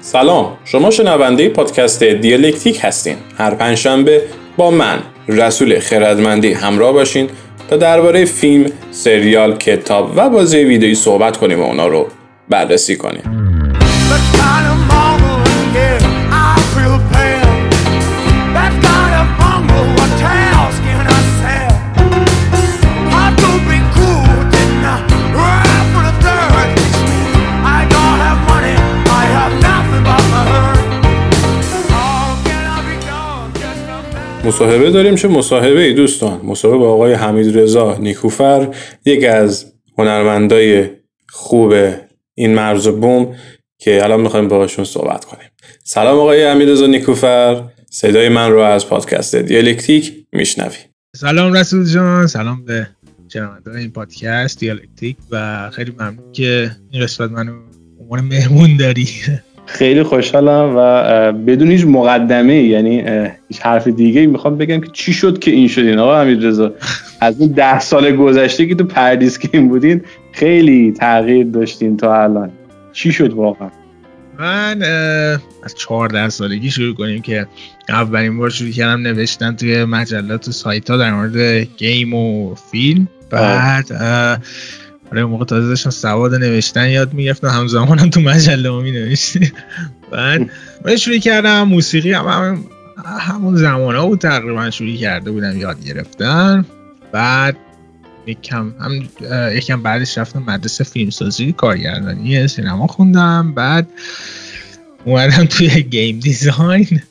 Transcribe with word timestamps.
سلام 0.00 0.56
شما 0.64 0.90
شنونده 0.90 1.48
پادکست 1.48 2.04
دیالکتیک 2.04 2.78
هستین. 2.82 3.16
هر 3.38 3.54
پنجشنبه 3.54 4.22
با 4.56 4.70
من 4.70 4.98
رسول 5.28 5.78
خردمندی 5.78 6.52
همراه 6.52 6.92
باشین 6.92 7.28
تا 7.70 7.76
درباره 7.76 8.24
فیلم، 8.24 8.70
سریال، 8.90 9.56
کتاب 9.56 10.12
و 10.16 10.30
بازی 10.30 10.58
ویدیویی 10.58 10.94
صحبت 10.94 11.36
کنیم 11.36 11.60
و 11.60 11.64
اونا 11.64 11.86
رو 11.86 12.08
بررسی 12.48 12.96
کنیم. 12.96 13.53
مصاحبه 34.44 34.90
داریم 34.90 35.14
چه 35.14 35.28
مصاحبه 35.28 35.80
ای 35.80 35.92
دوستان؟ 35.92 36.40
مصاحبه 36.44 36.78
با 36.78 36.92
آقای 36.92 37.12
حمید 37.12 37.58
رضا 37.58 37.96
نیکوفر 37.96 38.74
یک 39.04 39.24
از 39.24 39.72
هنرمندای 39.98 40.90
خوب 41.28 41.74
این 42.34 42.54
مرز 42.54 42.88
بوم 42.88 43.36
که 43.78 44.04
الان 44.04 44.20
می‌خوایم 44.20 44.48
باهاشون 44.48 44.84
صحبت 44.84 45.24
کنیم. 45.24 45.48
سلام 45.84 46.18
آقای 46.18 46.44
حمید 46.44 46.70
رضا 46.70 46.86
نیکوفر 46.86 47.62
صدای 47.90 48.28
من 48.28 48.50
رو 48.50 48.58
از 48.58 48.88
پادکست 48.88 49.36
دیالکتیک 49.36 50.12
میشنوی. 50.32 50.76
سلام 51.16 51.52
رسول 51.52 51.84
جان 51.84 52.26
سلام 52.26 52.64
به 52.64 52.86
شنوندگان 53.32 53.76
این 53.76 53.90
پادکست 53.90 54.60
دیالکتیک 54.60 55.16
و 55.30 55.70
خیلی 55.70 55.92
ممنون 55.98 56.32
که 56.32 56.70
این 56.90 57.02
قسمت 57.02 57.30
منو 57.30 57.52
عنوان 58.00 58.20
مهمون 58.20 58.76
داری. 58.76 59.08
خیلی 59.66 60.02
خوشحالم 60.02 60.74
و 60.76 61.32
بدون 61.32 61.70
هیچ 61.70 61.84
مقدمه 61.86 62.54
یعنی 62.54 63.04
هیچ 63.48 63.60
حرف 63.60 63.88
دیگه 63.88 64.26
می‌خوام 64.26 64.58
بگم 64.58 64.80
که 64.80 64.90
چی 64.92 65.12
شد 65.12 65.38
که 65.38 65.50
این 65.50 65.68
شدین 65.68 65.98
آقا 65.98 66.20
امیر 66.20 66.38
رضا 66.38 66.72
از 67.20 67.40
این 67.40 67.52
ده 67.52 67.80
سال 67.80 68.16
گذشته 68.16 68.66
که 68.66 68.74
تو 68.74 68.84
پردیس 68.84 69.38
گیم 69.38 69.68
بودین 69.68 70.02
خیلی 70.32 70.92
تغییر 70.92 71.46
داشتین 71.46 71.96
تا 71.96 72.22
الان. 72.22 72.50
چی 72.92 73.12
شد 73.12 73.32
واقعا؟ 73.32 73.70
من 74.38 74.82
از 75.62 75.74
14 75.74 76.28
سالگی 76.28 76.70
شروع 76.70 76.94
کنیم 76.94 77.22
که 77.22 77.46
اولین 77.88 78.38
بار 78.38 78.50
شروع 78.50 78.70
کردم 78.70 79.02
نوشتن 79.02 79.56
توی 79.56 79.84
مجلات 79.84 80.48
و 80.48 80.52
سایت 80.52 80.90
ها 80.90 80.96
در 80.96 81.14
مورد 81.14 81.36
گیم 81.76 82.14
و 82.14 82.54
فیلم. 82.54 83.08
بعد 83.30 83.84
آره 85.12 85.24
موقع 85.24 85.44
تازه 85.44 85.68
داشتم 85.68 85.90
سواد 85.90 86.34
نوشتن 86.34 86.88
یاد 86.88 87.14
می‌گرفتم 87.14 87.48
همزمان 87.48 87.98
هم 87.98 88.10
تو 88.10 88.20
مجله 88.20 88.82
می 88.82 88.92
نوشتیم 88.92 89.52
بعد 90.10 90.50
من 90.84 90.96
شروع 90.96 91.18
کردم 91.18 91.62
موسیقی 91.62 92.12
هم, 92.12 92.26
هم 92.26 92.64
همون 93.20 93.56
زمان 93.56 93.96
ها 93.96 94.06
بود 94.06 94.18
تقریبا 94.18 94.70
شروع 94.70 94.96
کرده 94.96 95.30
بودم 95.30 95.60
یاد 95.60 95.84
گرفتن. 95.84 96.64
بعد 97.12 97.56
یکم 98.26 98.74
هم 98.80 99.08
یکم 99.52 99.82
بعدش 99.82 100.18
رفتم 100.18 100.42
مدرسه 100.46 100.84
فیلمسازی 100.84 101.52
کارگردانی 101.52 102.48
سینما 102.48 102.86
خوندم. 102.86 103.52
بعد 103.54 103.88
اومدم 105.04 105.44
توی 105.44 105.82
گیم 105.82 106.18
دیزاین 106.18 107.02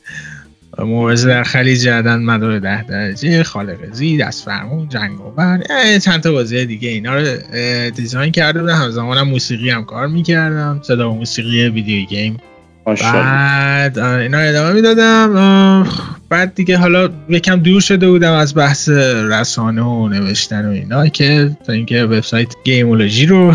مبارزه 0.78 1.28
در 1.28 1.42
خلیج 1.42 1.80
جردن 1.80 2.22
مدار 2.22 2.58
ده 2.58 2.82
درجه 2.82 3.42
خالقزی 3.42 4.18
دست 4.18 4.44
فرمون 4.44 4.88
جنگاور 4.88 5.62
چند 5.98 6.22
تا 6.22 6.32
بازی 6.32 6.66
دیگه 6.66 6.88
اینا 6.88 7.14
رو 7.14 7.24
دیزاین 7.90 8.32
کرده 8.32 8.60
بودم 8.60 8.74
همزمان 8.74 9.18
هم 9.18 9.28
موسیقی 9.28 9.70
هم 9.70 9.84
کار 9.84 10.06
می‌کردم 10.06 10.80
صدا 10.82 11.10
و 11.10 11.14
موسیقی 11.14 11.68
ویدیو 11.68 12.06
گیم. 12.06 12.36
بعد 12.84 13.98
اینا 13.98 14.38
ادامه 14.38 14.72
می‌دادم. 14.72 15.86
بعد 16.28 16.54
دیگه 16.54 16.78
حالا 16.78 17.08
یکم 17.28 17.56
دور 17.56 17.80
شده 17.80 18.08
بودم 18.08 18.32
از 18.32 18.54
بحث 18.54 18.88
رسانه 19.30 19.82
و 19.82 20.08
نوشتن 20.08 20.66
و 20.66 20.70
اینا 20.70 21.08
که 21.08 21.56
تا 21.66 21.72
اینکه 21.72 22.02
وبسایت 22.02 22.54
گیمولوژی 22.64 23.26
رو 23.26 23.54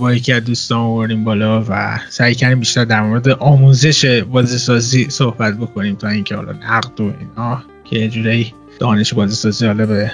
با 0.00 0.12
یکی 0.12 0.32
از 0.32 0.44
دوستان 0.44 0.78
آوردیم 0.78 1.24
بالا 1.24 1.64
و 1.68 2.00
سعی 2.08 2.34
کردیم 2.34 2.60
بیشتر 2.60 2.84
در 2.84 3.02
مورد 3.02 3.28
آموزش 3.28 4.04
بازیسازی 4.22 5.06
صحبت 5.10 5.56
بکنیم 5.56 5.96
تا 5.96 6.08
اینکه 6.08 6.36
حالا 6.36 6.52
نقد 6.52 7.00
و 7.00 7.12
اینا 7.20 7.62
که 7.84 7.98
یه 7.98 8.08
جورایی 8.08 8.54
دانش 8.78 9.14
بازیسازی 9.14 9.66
حالا 9.66 9.86
به 9.86 10.12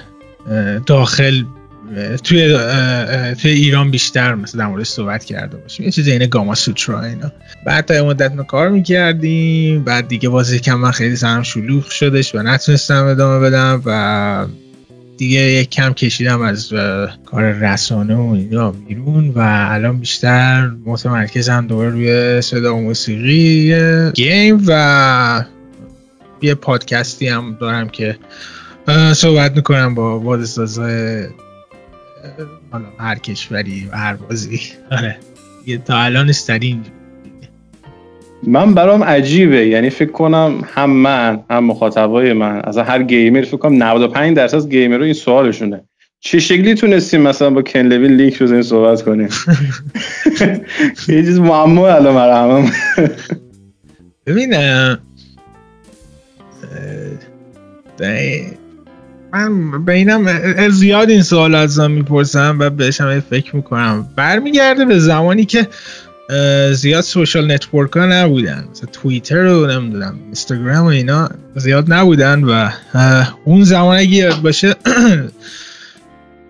داخل 0.87 1.43
توی 2.25 2.59
توی 3.35 3.51
ایران 3.51 3.91
بیشتر 3.91 4.35
مثلا 4.35 4.65
در 4.65 4.71
مورد 4.71 4.83
صحبت 4.83 5.25
کرده 5.25 5.57
باشیم. 5.57 5.87
یه 5.87 5.93
چیز 5.93 6.09
اینه 6.09 6.27
گاما 6.27 6.55
سوترا 6.55 7.03
اینا. 7.03 7.33
بعد 7.67 7.85
تا 7.85 8.05
مدت 8.05 8.33
ما 8.33 8.43
کار 8.43 8.69
می‌کردیم. 8.69 9.85
بعد 9.85 10.09
دیگه 10.09 10.29
بازی 10.29 10.59
کم 10.59 10.75
من 10.75 10.91
خیلی 10.91 11.17
سرم 11.17 11.43
شلوغ 11.43 11.89
شدش 11.89 12.35
و 12.35 12.43
نتونستم 12.43 13.05
ادامه 13.05 13.47
بدم 13.47 13.83
و 13.87 14.47
دیگه 15.17 15.41
یک 15.41 15.71
کم 15.71 15.93
کشیدم 15.93 16.43
از 16.43 16.73
کار 17.27 17.53
رسانه 17.53 18.15
و 18.15 18.33
اینا 18.33 18.71
بیرون 18.71 19.29
و 19.29 19.67
الان 19.71 19.99
بیشتر 19.99 20.71
متمرکزم 20.85 21.67
دوباره 21.67 21.91
روی 21.91 22.43
صدا 22.43 22.77
و 22.77 22.81
موسیقی 22.81 23.75
گیم 24.15 24.65
و 24.67 25.45
یه 26.43 26.55
پادکستی 26.55 27.29
هم 27.29 27.57
دارم 27.61 27.89
که 27.89 28.19
صحبت 29.15 29.57
می‌کنم 29.57 29.95
با 29.95 30.19
بازیسازای 30.19 31.27
حالا 32.73 32.85
هر 32.99 33.19
کشوری 33.19 33.89
و 33.93 33.97
هر 33.97 34.17
بازی. 34.17 34.61
آره. 34.91 35.17
تا 35.85 35.99
الان 35.99 36.29
استرین 36.29 36.85
من 38.43 38.75
برام 38.75 39.05
عجیبه. 39.05 39.67
یعنی 39.67 39.91
فکر 39.91 40.11
کنم 40.11 40.65
هم 40.75 40.91
من 40.91 41.45
هم 41.51 41.65
مخاطبای 41.65 42.33
من 42.33 42.61
از 42.65 42.79
هر 42.79 43.03
گیمر 43.03 43.43
فکر 43.43 43.57
کنم 43.57 43.83
95 43.83 44.37
درصد 44.37 44.57
از 44.57 44.73
رو 44.73 45.03
این 45.03 45.13
سوالشونه. 45.13 45.85
چه 46.21 46.41
شکلی 46.41 46.75
تونستیم 46.75 47.21
مثلا 47.21 47.51
با 47.51 47.63
کن 47.63 47.79
لوین 47.79 48.13
لیک 48.13 48.37
رو 48.37 48.53
این 48.53 48.63
صحبت 48.63 49.03
کنیم؟ 49.03 49.29
یه 51.09 51.23
چیز 51.23 51.39
معما 51.39 51.89
الان 51.89 52.15
برام 52.15 52.71
ببین 54.27 54.55
من 59.33 59.85
بینم 59.85 60.29
زیاد 60.71 61.11
این 61.11 61.23
سوال 61.23 61.55
از 61.55 61.81
می‌پرسم 61.81 62.57
و 62.61 62.71
بهشم 62.71 63.21
فکر 63.21 63.57
می‌کنم. 63.57 64.09
برمیگرده 64.17 64.85
به 64.85 64.99
زمانی 64.99 65.45
که 65.45 65.69
زیاد 66.73 67.01
سوشال 67.01 67.53
نتورک 67.53 67.93
ها 67.93 68.07
نبودن. 68.07 68.65
مثلا 68.71 68.89
توییتر 68.93 69.43
رو 69.43 69.67
نمی‌دونم 69.67 70.19
اینستاگرام 70.25 70.85
و 70.85 70.89
اینا 70.89 71.31
زیاد 71.57 71.93
نبودن 71.93 72.45
و 72.45 72.71
اون 73.45 73.65
زمان 73.65 73.97
اگه 73.97 74.11
یاد 74.11 74.43
باشه 74.43 74.75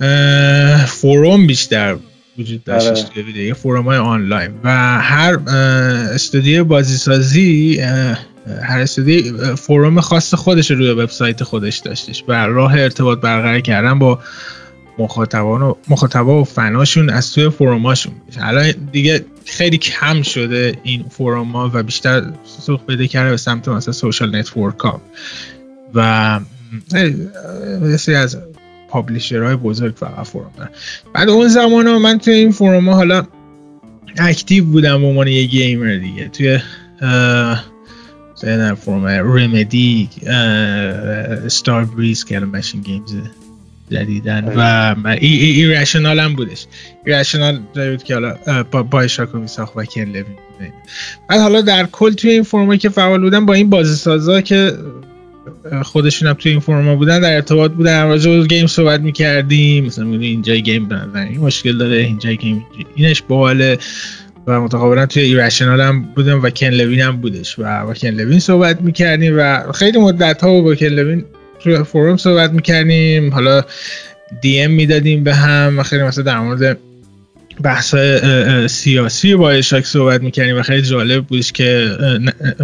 فوروم 0.86 1.46
بیشتر 1.46 1.96
وجود 2.38 2.64
داشت 2.64 3.16
یه 3.36 3.54
forum 3.54 3.84
های 3.84 3.98
آنلاین. 3.98 4.50
و 4.64 4.70
هر 5.00 5.38
استودیو 6.14 6.64
بازیسازی 6.64 7.82
هر 8.62 8.80
استودیو 8.80 9.32
forum 9.56 10.00
خاص 10.00 10.34
خودش 10.34 10.70
روی 10.70 10.90
وبسایت 10.90 11.42
خودش 11.42 11.78
داشتش 11.78 12.24
و 12.28 12.32
راه 12.32 12.72
ارتباط 12.72 13.20
برقرار 13.20 13.60
کردن 13.60 13.98
با 13.98 14.18
مخاطبان 14.98 15.62
و 15.62 15.74
مخاطبا 15.88 16.40
و 16.40 16.44
فناشون 16.44 17.10
از 17.10 17.32
توی 17.32 17.50
forum 17.50 17.86
اشون 17.86 18.14
الان 18.40 18.72
دیگه 18.92 19.24
خیلی 19.44 19.78
کم 19.78 20.22
شده 20.22 20.76
این 20.82 21.04
forum 21.10 21.52
ها 21.52 21.70
و 21.74 21.82
بیشتر 21.82 22.32
سوق 22.44 22.86
پیدا 22.86 23.08
کرده 23.08 23.30
به 23.30 23.36
سمت 23.36 23.68
مثلا 23.68 23.92
social 23.92 24.36
network 24.36 24.78
ها 24.78 25.00
و 25.94 26.40
یه 28.08 28.16
از 28.16 28.38
های 29.32 29.56
بزرگ 29.56 29.94
فقط 29.96 30.26
فروم 30.26 30.50
بعد 31.14 31.28
اون 31.28 31.48
زمان 31.48 31.86
ها 31.86 31.98
من 31.98 32.18
توی 32.18 32.34
این 32.34 32.52
فروم 32.52 32.88
ها 32.88 32.94
حالا 32.94 33.26
اکتیو 34.18 34.64
بودم 34.64 35.00
به 35.00 35.06
عنوان 35.06 35.28
یه 35.28 35.44
گیمر 35.44 35.96
دیگه. 35.96 36.28
توی 36.28 36.58
در 38.44 38.74
فرم 38.74 39.06
رمدی 39.06 40.08
ستار 41.48 41.84
بریز 41.84 42.24
که 42.24 42.38
ماشین 42.38 42.80
گیمز 42.80 43.14
جدیدن 43.90 44.44
و 44.56 44.94
ای, 45.20 45.26
ای, 45.26 45.66
رشنال 45.66 46.20
هم 46.20 46.34
بودش. 46.34 46.66
ای 47.06 47.12
رشنال 47.12 47.58
بود 47.74 48.02
که 48.02 48.14
حالا 48.14 48.36
با, 48.70 48.82
با 48.82 49.00
اشراکو 49.00 49.46
ساخت 49.46 49.72
و 49.76 49.84
کن 49.84 50.00
لوین 50.00 50.24
بوده 50.24 50.72
بعد 51.28 51.40
حالا 51.40 51.60
در 51.60 51.86
کل 51.86 52.12
توی 52.12 52.30
این 52.30 52.42
فرمایی 52.42 52.78
که 52.78 52.88
فعال 52.88 53.20
بودن 53.20 53.46
با 53.46 53.54
این 53.54 53.70
بازی 53.70 53.94
سازا 53.94 54.40
که 54.40 54.72
خودشون 55.82 56.28
هم 56.28 56.34
توی 56.34 56.52
این 56.52 56.60
forum 56.60 56.90
ا 56.90 56.96
بودن 56.96 57.20
در 57.20 57.34
ارتباط 57.34 57.70
بودن 57.70 58.04
راجع 58.04 58.46
game 58.46 58.66
صحبت 58.66 59.00
می‌کردیم. 59.00 59.84
مثلا 59.84 60.06
اینجا 60.06 60.54
game 60.54 60.88
بنظر 60.88 61.18
این 61.18 61.40
مشکل 61.40 61.78
داره 61.78 61.96
اینجا 61.96 62.32
game 62.32 62.66
اینش 62.94 63.22
باحاله 63.22 63.78
و 64.46 64.60
متقابلا 64.60 65.06
توی 65.06 65.22
Irrational 65.22 65.80
هم 65.80 66.02
بودم 66.02 66.42
و 66.42 66.50
کن 66.50 66.66
لوین 66.66 67.00
هم 67.00 67.16
بودش 67.20 67.58
و 67.58 67.86
با 67.86 67.94
کن 67.94 68.08
لوین 68.08 68.38
صحبت 68.38 68.80
می‌کردیم 68.80 69.34
و 69.38 69.72
خیلی 69.72 69.98
مدت 69.98 70.42
ها 70.42 70.60
با 70.60 70.74
کن 70.74 70.86
لوین 70.86 71.24
توی 71.60 71.82
forum 71.82 72.16
صحبت 72.16 72.50
می‌کردیم. 72.50 73.34
حالا 73.34 73.62
DM 74.40 74.70
می‌دادیم 74.70 75.24
به 75.24 75.34
هم 75.34 75.78
و 75.78 75.82
خیلی 75.82 76.02
مثلا 76.02 76.24
در 76.24 76.38
مورد 76.38 76.78
بحث 77.62 77.94
سیاسی 78.66 79.34
BioShock 79.34 79.86
صحبت 79.86 80.22
می‌کنیم 80.22 80.58
و 80.58 80.62
خیلی 80.62 80.82
جالب 80.82 81.24
بودش 81.26 81.52
که 81.52 81.90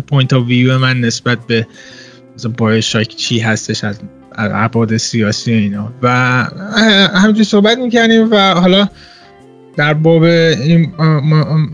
point 0.07 0.33
of 0.33 0.47
view 0.47 0.79
من 0.79 1.01
نسبت 1.01 1.39
به 1.47 1.67
BioShock 2.59 3.09
چی 3.09 3.39
هستش 3.39 3.85
از 3.85 4.01
ابعاد 4.39 4.97
سیاسی 4.97 5.53
اینا. 5.53 5.93
و 6.03 6.09
همینجور 7.15 7.45
صحبت 7.45 7.79
می‌کنیم 7.79 8.31
و 8.31 8.55
حالا 8.55 8.89
در 9.79 9.95
باب 9.95 10.23
این 10.23 10.93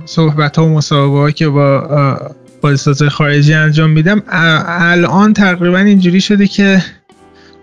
صحبت 0.04 0.56
ها 0.56 0.66
و 0.66 0.68
مصاحبه 0.68 1.32
که 1.32 1.48
با 1.48 2.18
بازیساز 2.60 3.02
خارجی 3.02 3.54
انجام 3.54 3.90
میدم 3.90 4.22
الان 4.28 5.32
تقریبا 5.32 5.78
اینجوری 5.78 6.20
شده 6.20 6.46
که 6.46 6.82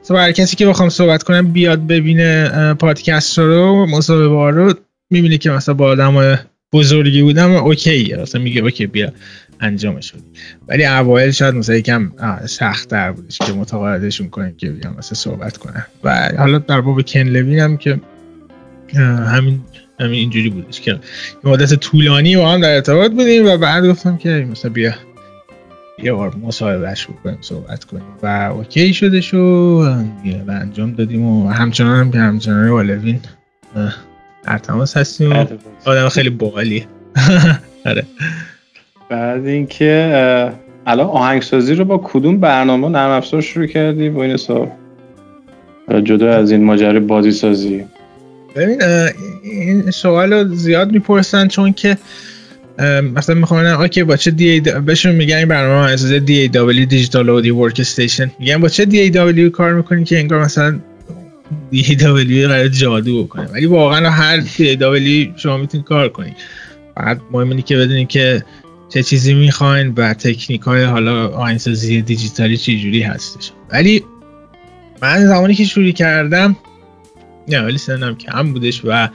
هر 0.10 0.32
کسی 0.32 0.56
که 0.56 0.66
بخوام 0.66 0.90
صحبت 0.90 1.24
کنم 1.24 1.48
بیاد 1.48 1.88
ببینه 1.88 2.74
پادکست 2.74 3.40
رو 3.40 3.86
مصاحبه 3.86 4.52
رو 4.52 4.74
می‌بینه 5.10 5.38
که 5.38 5.52
مثلا 5.52 5.76
با 5.76 5.86
آدم 5.86 6.40
بزرگی 6.74 7.22
بودم 7.22 7.52
okay 7.52 8.16
مثلا 8.22 8.42
میگه 8.42 8.62
okay 8.62 8.88
بیا 8.88 9.12
انجامش 9.60 10.12
بدی 10.12 10.24
ولی 10.68 10.86
اوایل 10.86 11.32
شاید 11.32 11.56
مثلا 11.56 11.76
یکم 11.76 12.12
سخت 12.46 12.90
در 12.90 13.12
بودش 13.12 13.38
که 13.38 13.54
متقاعدشون 13.54 14.30
کنیم 14.30 14.56
که 14.58 14.70
بیان 14.70 14.96
مثلا 14.98 15.16
صحبت 15.16 15.58
کنن. 15.58 15.86
و 16.04 16.30
حالا 16.38 16.58
در 16.58 16.82
باب 16.82 17.02
کن 17.02 17.20
لوین 17.20 17.60
هم 17.60 17.78
که 17.78 18.00
همین 19.28 19.62
همین 20.02 20.20
اینجوری 20.20 20.50
بودش 20.50 20.82
که 20.82 21.00
مدت 21.44 21.74
طولانی 21.74 22.38
با 22.38 22.50
هم 22.50 22.62
در 22.62 22.76
ارتباط 22.76 23.12
بودیم 23.12 23.46
و 23.46 23.58
بعد 23.58 23.88
گفتم 23.88 24.18
که 24.18 24.48
مثلا 24.52 24.72
بیا 24.72 24.94
یه 26.04 26.14
بار 26.14 26.36
مصاحبهش 26.36 27.08
بکنیم 27.08 27.38
صحبت 27.42 27.84
کنیم. 27.84 28.04
و 28.24 28.52
okay 28.56 28.94
شدش 28.94 29.22
و 29.22 29.38
و 30.48 30.52
انجام 30.52 30.94
دادیم 30.94 31.26
و 31.26 31.50
همچنان 31.50 32.00
هم 32.00 32.12
که 32.12 32.18
همچنان 32.18 32.86
لوین 32.88 33.20
در 34.44 34.58
تماس 34.58 34.98
هستیم 34.98 35.34
آدم 35.86 36.10
خیلی 36.10 36.30
باحالیه. 36.30 36.86
آره. 37.86 38.04
بعد 39.10 39.46
اینکه 39.46 40.52
الان 40.88 41.08
آهنگسازی 41.08 41.76
رو 41.76 41.86
با 41.86 42.02
کدوم 42.04 42.38
برنامه 42.38 42.90
نرم 42.90 43.10
افزار 43.10 43.42
شروع 43.42 43.66
کردی؟ 43.66 44.10
با 44.10 44.24
این 44.24 44.32
حساب 44.32 44.72
جدا 46.04 46.34
از 46.34 46.52
این 46.52 46.64
ماجرای 46.64 47.00
بازی 47.00 47.32
سازی 47.32 47.86
ببین 48.56 48.82
این 49.44 49.92
سوال 49.92 50.34
رو 50.34 50.56
زیاد 50.56 50.92
می‌پرسن 50.92 51.48
چون 51.48 51.74
که 51.74 51.98
مثلا 53.16 53.36
می‌خوان 53.36 53.66
okay 53.66 54.04
با 54.04 54.16
چه 54.16 54.32
DAW 54.32 54.60
بهشون 54.60 55.16
میگن 55.16 55.46
برنامه 55.46 55.92
از 55.92 56.12
DAW 56.12 56.86
digital 56.86 57.30
audio 57.30 57.56
workstation 57.56 58.32
میگن 58.40 58.58
با 58.58 58.70
چه 58.70 58.86
DAW 58.86 59.50
کار 59.50 59.74
می‌کنین 59.74 60.04
که 60.04 60.20
انگار 60.20 60.44
مثلا 60.44 60.80
DAW 61.72 62.48
قرار 62.48 62.68
جادو 62.68 63.24
بکنه. 63.24 63.48
ولی 63.48 63.66
واقعا 63.66 64.10
هر 64.10 64.38
DAW 64.38 65.30
شما 65.38 65.58
می‌تونید 65.58 65.86
کار 65.86 66.10
کنید 66.10 66.36
بعد 66.96 67.22
مهم 67.32 67.62
که 67.62 67.78
بدونید 67.78 68.08
که 68.08 68.44
چه 68.90 69.04
چیزی 69.04 69.34
می‌خواین 69.34 69.94
و 69.98 70.14
تکنیک 70.14 70.62
های 70.62 70.84
حالا 70.84 71.28
آهنگسازی 71.28 72.02
دیجیتالی 72.02 72.58
چه 72.58 72.76
جوری 72.76 73.02
هستش. 73.02 73.52
ولی 73.72 74.04
من 75.02 75.26
زمانی 75.26 75.54
که 75.54 75.66
شروع 75.66 75.92
کردم 75.92 76.56
نه 77.48 77.62
ولی 77.62 77.78
سنم 77.78 78.16
کم 78.16 78.54
بودش 78.54 78.82
و 78.86 79.10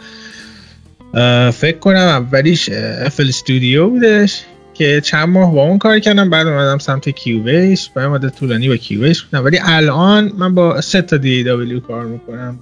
فکر 1.51 1.79
کنم 1.81 1.97
اولیش 1.97 2.69
FL 2.69 3.29
Studio 3.29 3.89
بودش 3.89 4.43
که 4.75 5.01
چند 5.01 5.29
ماه 5.29 5.55
با 5.55 5.63
اون 5.63 5.79
کار 5.79 5.99
کردم 5.99 6.31
بعد 6.31 6.47
اومدم 6.47 6.79
سمت 6.79 7.09
Cubase 7.09 7.89
و 7.97 8.11
مدت 8.11 8.39
طولانی 8.39 8.69
با 8.69 8.77
Cubase 8.77 9.21
بودم. 9.21 9.45
ولی 9.45 9.59
الان 9.63 10.33
من 10.39 10.55
با 10.55 10.81
سه 10.81 11.03
تا 11.03 11.17
DAW 11.17 11.81
کار 11.81 12.05
می‌کنم. 12.05 12.59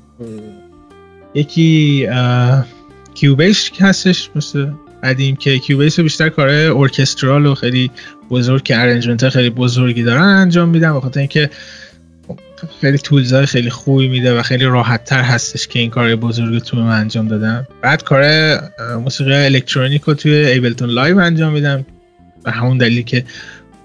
یکی 1.35 2.09
Cubase 3.15 3.71
هستش 3.81 4.31
مثل 4.35 4.67
قدیم 5.03 5.37
که 5.37 5.59
Cubase 5.59 6.01
بیشتر 6.01 6.29
کارهای 6.29 6.67
orchestral 6.67 7.47
و 7.47 7.55
خیلی 7.55 7.91
بزرگ 8.31 8.63
که 8.63 8.81
arrangement 8.81 9.29
خیلی 9.29 9.51
بزرگی 9.51 10.03
دارن 10.03 10.23
انجام 10.23 10.69
میدم 10.69 10.97
بخاطر 10.97 11.21
اینکه 11.21 11.51
خیلی 12.81 12.99
tools 12.99 13.39
ای 13.39 13.47
خیلی 13.47 13.71
خوبی 13.71 14.09
میده 14.09 14.39
و 14.39 14.43
خیلی 14.43 14.65
راحت 14.65 15.05
تر 15.05 15.23
هستش 15.23 15.69
که 15.69 15.79
این 15.79 15.91
کار 15.91 16.17
بزرگ 16.17 16.63
توش 16.63 16.77
من 16.77 17.01
انجام 17.01 17.29
دادم. 17.29 17.67
بعد 17.83 18.05
کار 18.05 18.25
موسیقی 19.05 19.35
الکترونیک 19.35 20.03
رو 20.03 20.15
توی 20.15 20.33
Ableton 20.33 20.91
Live 20.91 21.19
انجام 21.19 21.53
میدم. 21.53 21.87
به 22.45 22.51
همون 22.51 22.79
دلیلی 22.79 23.03
که 23.03 23.25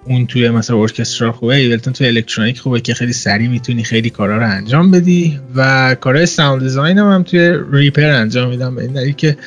اون 0.05 0.27
توی 0.27 0.49
مثلا 0.49 0.81
ارکسترا 0.81 1.31
خوبه 1.31 1.55
Ableton 1.55 1.93
توی 1.93 2.07
الکترونیک 2.07 2.59
خوبه 2.59 2.81
که 2.81 2.93
خیلی 2.93 3.13
سریع 3.13 3.49
می‌تونی 3.49 3.83
خیلی 3.83 4.09
کارا 4.09 4.37
رو 4.37 4.49
انجام 4.49 4.91
بدی. 4.91 5.39
و 5.55 5.95
کارهای 5.95 6.25
sound 6.25 6.61
design 6.61 6.97
هم, 6.97 7.11
هم 7.11 7.23
توی 7.23 7.57
Reaper 7.71 8.09
انجام 8.09 8.49
میدم. 8.49 8.75
به 8.75 8.81
این 8.81 8.93
دلیل 8.93 9.13
که 9.13 9.37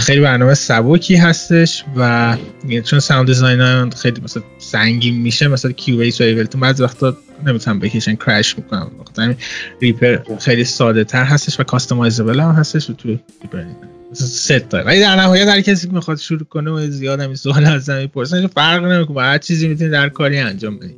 خیلی 0.00 0.20
برنامه 0.20 0.54
سبکی 0.54 1.16
هستش 1.16 1.84
و 1.96 2.36
چون 2.84 3.00
sound 3.00 3.26
design 3.26 3.90
خیلی 3.90 4.20
مثلا 4.20 4.42
سنگین 4.58 5.22
میشه 5.22 5.48
مثلا 5.48 5.72
Cubase 5.72 6.20
و 6.20 6.24
Ableton 6.24 6.60
بعض 6.60 6.80
وقتا 6.80 7.16
نمی‌تونم 7.46 7.78
بکشن 7.78 8.14
crash 8.14 8.58
می‌کنم 8.58 8.90
وقتی 9.00 9.36
Reaper 9.80 10.18
خیلی 10.40 10.64
ساده 10.64 11.04
تر 11.04 11.24
هستش 11.24 11.60
و 11.60 11.62
customizable 11.62 12.40
هم 12.40 12.50
هستش 12.50 12.90
و 12.90 12.92
toolset 12.92 14.68
داره. 14.68 14.84
ولی 14.84 15.00
در 15.00 15.16
نهایت 15.16 15.48
هر 15.48 15.60
کسی 15.60 15.86
که 15.86 15.94
می‌خواد 15.94 16.18
شروع 16.18 16.44
کنه 16.44 16.70
و 16.70 16.86
زیاد 16.86 17.20
هم 17.20 17.34
سوال 17.34 17.64
ازم 17.64 18.06
می‌پرسن 18.06 18.46
فرق 18.46 18.84
نمی‌کنه. 18.84 19.20
هر 19.20 19.38
چیزی 19.38 19.68
می‌تونی 19.68 19.90
در 19.90 20.08
کاری 20.08 20.38
انجام 20.38 20.78
بدی. 20.78 20.94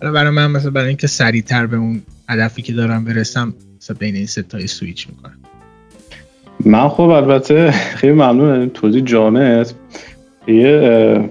حالا 0.00 0.12
برای 0.12 0.30
من 0.30 0.50
مثلا 0.50 0.70
برای 0.70 0.88
اینکه 0.88 1.06
سریعتر 1.06 1.66
به 1.66 1.76
اون 1.76 2.02
هدفی 2.28 2.62
که 2.62 2.72
دارم 2.72 3.04
برسم 3.04 3.54
مثلا 3.80 3.96
بین 4.00 4.14
این 4.14 4.26
ستای 4.26 4.66
سویچ 4.66 5.08
می‌کنم. 5.08 5.38
من 6.64 6.88
خب 6.88 7.00
البته 7.00 7.70
خیلی 7.70 8.12
ممنون. 8.12 8.70
توضیح 8.70 9.04
جامعت 9.04 9.74
یه 10.48 11.30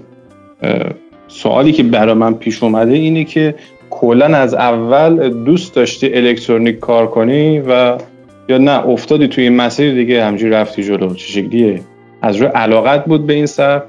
سوالی 1.28 1.72
که 1.72 1.82
برای 1.82 2.14
من 2.14 2.34
پیش 2.34 2.62
اومده 2.62 2.92
اینه 2.92 3.24
که 3.24 3.54
کلا 4.00 4.26
از 4.26 4.54
اول 4.54 5.28
دوست 5.28 5.74
داشتی 5.74 6.14
الکترونیک 6.14 6.78
کار 6.78 7.06
کنی 7.06 7.60
و 7.60 7.98
یا 8.48 8.58
نه 8.58 8.86
افتادی 8.86 9.28
توی 9.28 9.44
این 9.44 9.56
مسیر 9.56 9.94
دیگه 9.94 10.24
همجوری 10.24 10.52
رفتی 10.52 10.84
جلو. 10.84 11.14
چه 11.14 11.26
شکلیه؟ 11.26 11.80
از 12.22 12.36
روی 12.36 12.46
علاقت 12.46 13.04
بود 13.04 13.26
به 13.26 13.32
این 13.32 13.46
سبک 13.46 13.82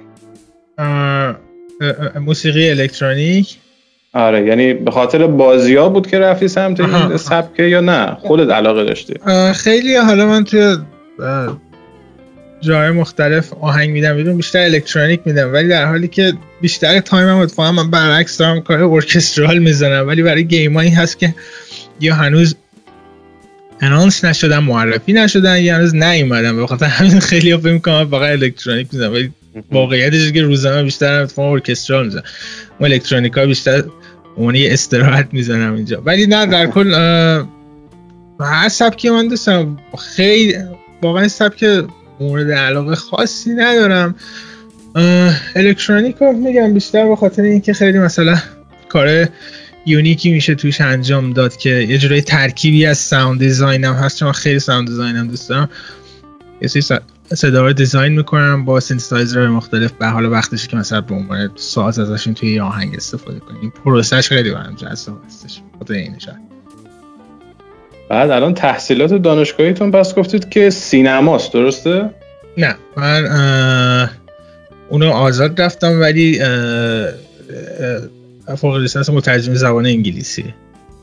موسیقی 2.20 2.70
الکترونیک؟ 2.70 3.58
آره 4.14 4.46
یعنی 4.46 4.74
به 4.74 4.92
خاطر 4.92 5.28
بازی 5.28 5.76
ها 5.76 5.90
بود 5.90 6.08
که 6.08 6.20
رفتی 6.20 6.48
سمت 6.48 6.80
این 6.80 7.18
سبکه 7.18 7.64
یا 7.64 7.82
نه؟ 7.82 8.18
خودت 8.22 8.52
علاقه 8.52 8.84
داشتی؟ 8.84 9.14
خیلی 9.56 9.96
حالا 9.96 10.26
من 10.26 10.44
توی 10.44 10.78
جای 12.62 12.92
مختلف 12.92 13.54
آهنگ 13.54 13.90
میدم 13.90 14.16
بیرون 14.16 14.38
بیشتر 14.38 14.60
الکترونیک 14.60 15.22
میدم. 15.26 15.54
ولی 15.54 15.68
در 15.68 15.86
حالی 15.86 16.08
که 16.08 16.34
بیشتر 16.62 17.00
time 17.00 17.28
هم 17.28 17.38
اتفاقا 17.38 17.72
من 17.72 17.92
برعکس 17.92 18.38
دارم 18.38 18.62
کار 18.62 18.84
orchestral 18.84 19.58
می‌زنم. 19.58 20.08
ولی 20.08 20.24
برای 20.24 20.44
game 20.44 20.78
این 20.78 20.96
هست 20.96 21.20
که 21.20 21.36
یا 22.00 22.16
هنوز 22.16 22.56
announce 23.82 24.26
نشدن 24.26 24.60
معرفی 24.60 25.14
نشدن 25.14 25.62
یا 25.62 25.76
هنوز 25.76 25.96
نیومدن 25.96 26.56
به 26.56 26.68
خاطر 26.68 26.86
همین 26.86 27.20
خیلی 27.20 27.52
ها 27.52 27.58
فکر 27.58 27.74
می‌کنم 27.74 28.10
فقط 28.10 28.30
الکترونیک 28.30 28.88
می‌زنم. 28.92 29.14
ولی 29.14 29.32
واقعیتش 29.72 30.32
که 30.32 30.42
روزانه 30.42 30.84
بیشتر 30.84 31.22
اتفاقا 31.22 31.52
orchestral 31.52 32.06
می‌زنم. 32.06 32.24
اون 32.80 32.92
الکترونیک 32.92 33.34
ها 33.34 33.46
بیشتر 33.46 33.84
اون 34.36 34.56
یه 34.56 34.74
استراحت 34.74 35.28
می‌زنم 35.32 35.76
اینجا. 35.76 36.02
ولی 36.06 36.28
نه 36.28 36.46
در 36.46 36.68
کل 36.68 36.94
هر 38.40 38.70
سبکی 38.70 39.10
من 39.10 39.28
دوستم 39.28 39.78
خیلی 40.16 40.56
واقعا 41.02 41.28
سبک 41.28 41.66
مورد 42.22 42.52
علاقه 42.52 42.96
خاصی 42.96 43.54
ندارم. 43.54 44.16
الکترونیک 45.56 46.16
رو 46.16 46.32
میگم 46.32 46.74
بیشتر 46.74 47.08
به 47.08 47.16
خاطر 47.16 47.42
اینکه 47.42 47.74
خیلی 47.74 48.00
مثلا 48.00 48.38
کار 48.90 49.28
unique 49.86 50.25
ی 50.25 50.32
میشه 50.32 50.56
توش 50.56 50.82
انجام 50.82 51.34
داد 51.34 51.58
که 51.58 51.70
یه 51.70 51.98
جورای 51.98 52.22
ترکیبی 52.22 52.86
از 52.86 52.98
sound 52.98 53.44
هم 53.44 53.94
هست. 53.94 54.18
چون 54.18 54.32
خیلی 54.32 54.60
sound 54.60 54.90
هم 54.90 55.28
دوست 55.28 55.50
دارم. 55.50 55.70
یه 56.62 56.68
سری 56.68 57.00
صدا 57.34 57.62
رو 57.62 57.74
design 57.74 58.14
می‌کنم 58.14 58.66
با 58.66 58.80
سینتسایزر 58.80 59.48
مختلف. 59.48 59.92
به 59.92 60.08
حال 60.08 60.26
وقتشه 60.26 60.68
که 60.68 60.78
مثلا 60.78 61.02
به 61.02 61.16
عنوان 61.16 61.52
ساز 61.56 62.00
ازشون 62.00 62.34
توی 62.34 62.54
یه 62.54 62.62
آهنگ 62.62 62.96
استفاده 62.96 63.40
کنیم. 63.40 63.62
این 63.62 63.72
پروسش 63.86 64.28
خیلی 64.28 64.52
برام 64.52 64.76
جذاب 64.76 65.22
هستش. 65.26 65.62
خاطر 65.80 65.94
این 65.94 66.16
بعد 68.12 68.32
الان 68.32 68.54
تحصیلات 68.54 69.14
دانشگاهیتون 69.14 69.92
پس 69.92 70.16
گفتید 70.16 70.50
که 70.50 70.70
سینماست 70.70 71.54
درسته؟ 71.54 72.10
نه 72.58 72.76
من 72.98 74.10
اونو 74.90 75.10
آزاد 75.12 75.62
رفتم 75.62 76.02
ولی 76.02 76.40
فوق 78.58 78.76
لیسانس 78.76 79.10
مترجم 79.10 79.54
زبان 79.54 79.86
انگلیسی. 79.86 80.46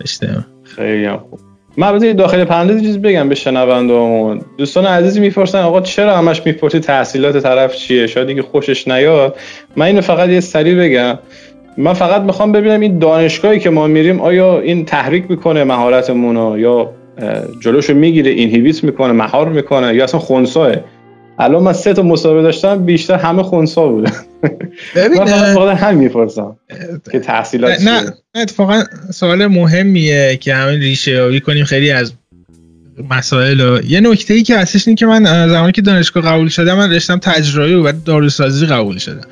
داشتم 0.01 0.47
خیلی 0.63 1.05
هم 1.05 1.17
خوب. 1.17 1.41
من 1.77 2.03
یه 2.03 2.13
داخل 2.13 2.45
پرانتز 2.45 2.83
چیز 2.83 2.99
بگم 2.99 3.29
به 3.29 3.35
شنوندهامون 3.35 4.41
دوستان 4.59 4.87
عزیزی 4.87 5.21
می‌پرسن 5.21 5.59
آقا 5.59 5.81
چرا 5.81 6.19
همش 6.19 6.43
می‌پرسی 6.47 6.81
تحصیلات 6.81 7.39
طرف 7.43 7.77
چیه؟ 7.77 8.07
شاید 8.07 8.27
دیگه 8.27 8.43
خوشش 8.43 8.89
نیاد. 8.89 9.37
من 9.77 9.87
اینو 9.87 10.01
فقط 10.01 10.29
یه 10.29 10.41
سری 10.41 10.75
بگم. 10.75 11.19
من 11.77 11.93
فقط 11.93 12.23
می‌خوام 12.23 12.53
ببینم 12.53 12.81
این 12.81 12.99
دانشگاهی 12.99 13.59
که 13.59 13.71
ما 13.71 13.87
میریم 13.87 14.21
آیا 14.21 14.61
این 14.61 14.85
تحریک 14.85 15.25
می‌کنه 15.29 15.65
مهارتمون 15.65 16.61
یا 16.61 16.91
جلوشو 17.61 17.95
می‌گیره 17.95 18.31
اینهیبیت 18.31 18.85
می‌کنه 18.85 19.13
مهار 19.13 19.49
می‌کنه 19.49 19.95
یا 19.95 20.05
اصلا 20.05 20.21
خونساه 20.21 20.73
الان 21.39 21.63
من 21.63 21.73
سه 21.73 21.95
تا 21.95 22.03
مسابقه 22.03 22.43
داشتم 22.43 22.85
بیشتر 22.85 23.15
همه 23.15 23.43
خونسا 23.43 23.89
بوده 23.89 24.13
ببین 24.97 25.23
من 25.59 25.75
هم 25.75 25.97
می‌پرسم 25.97 26.57
که 27.13 27.21
تحصیلات 27.21 27.83
نه 27.83 28.01
نه 28.01 28.13
اتفاقا 28.35 28.85
سوال 29.11 29.47
مهمیه 29.47 30.37
که 30.37 30.55
همین 30.55 30.81
ریشه 30.81 31.11
یابی 31.11 31.41
کنیم 31.41 31.65
خیلی 31.65 31.91
از 31.91 32.13
مسائل 33.11 33.61
و 33.61 33.81
یه 33.85 34.01
نکته 34.01 34.35
ای 34.35 34.43
که 34.43 34.59
هستش 34.59 34.89
این 34.89 34.97
که 34.97 35.07
من 35.07 35.49
زمانی 35.49 35.73
که 35.73 35.83
دانشگاه 35.83 36.23
قبول 36.23 36.49
شدم 36.49 36.77
من 36.77 36.93
رشتم 36.93 37.19
تجربی 37.19 37.75
و 37.75 37.83
بعد 37.83 38.05
داروسازی 38.05 38.67
قبول 38.67 38.99
شدم. 38.99 39.27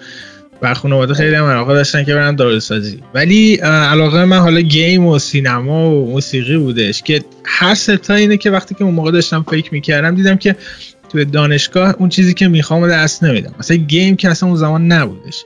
و 0.63 0.75
خانواده 0.75 1.15
خیلی 1.15 1.35
هم 1.35 1.45
علاقه 1.45 1.75
داشتن 1.75 2.05
که 2.05 2.15
برم 2.15 2.37
داروسازی. 2.37 3.03
ولی 3.15 3.55
علاقه 3.57 4.25
من 4.25 4.39
حالا 4.39 4.61
گیم 4.61 5.07
و 5.07 5.19
سینما 5.19 5.91
و 5.91 6.11
موسیقی 6.11 6.57
بودش 6.57 7.03
که 7.03 7.21
هر 7.45 7.75
ستا 7.75 8.15
اینه 8.15 8.37
که 8.37 8.51
وقتی 8.51 8.75
که 8.75 8.85
اون 8.85 8.95
موقع 8.95 9.11
داشتم 9.11 9.45
فکر 9.51 9.75
می‌کردم 9.75 10.15
دیدم 10.15 10.37
که 10.37 10.57
توی 11.09 11.25
دانشگاه 11.25 11.95
اون 11.99 12.09
چیزی 12.09 12.35
که 12.35 12.49
می‌خوام 12.49 12.89
دست 12.89 13.25
نمیدم. 13.25 13.55
مثلا 13.59 13.77
گیم 13.77 14.17
که 14.17 14.31
اصلا 14.31 14.49
اون 14.49 14.59
زمان 14.59 14.93
نبودش. 14.93 15.45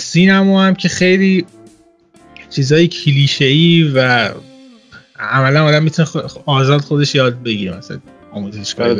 سینما 0.00 0.64
هم 0.64 0.74
که 0.74 0.88
خیلی 0.88 1.46
چیزای 2.50 2.88
کلیشه 2.88 3.44
ای 3.44 3.92
و 3.94 4.28
عملا 5.20 5.64
آدم 5.64 5.82
می‌تونه 5.82 6.08
آزاد 6.46 6.80
خودش 6.80 7.14
یاد 7.14 7.42
بگیره 7.42 7.78
مثلا 7.78 7.98
آموزشگاه 8.32 8.96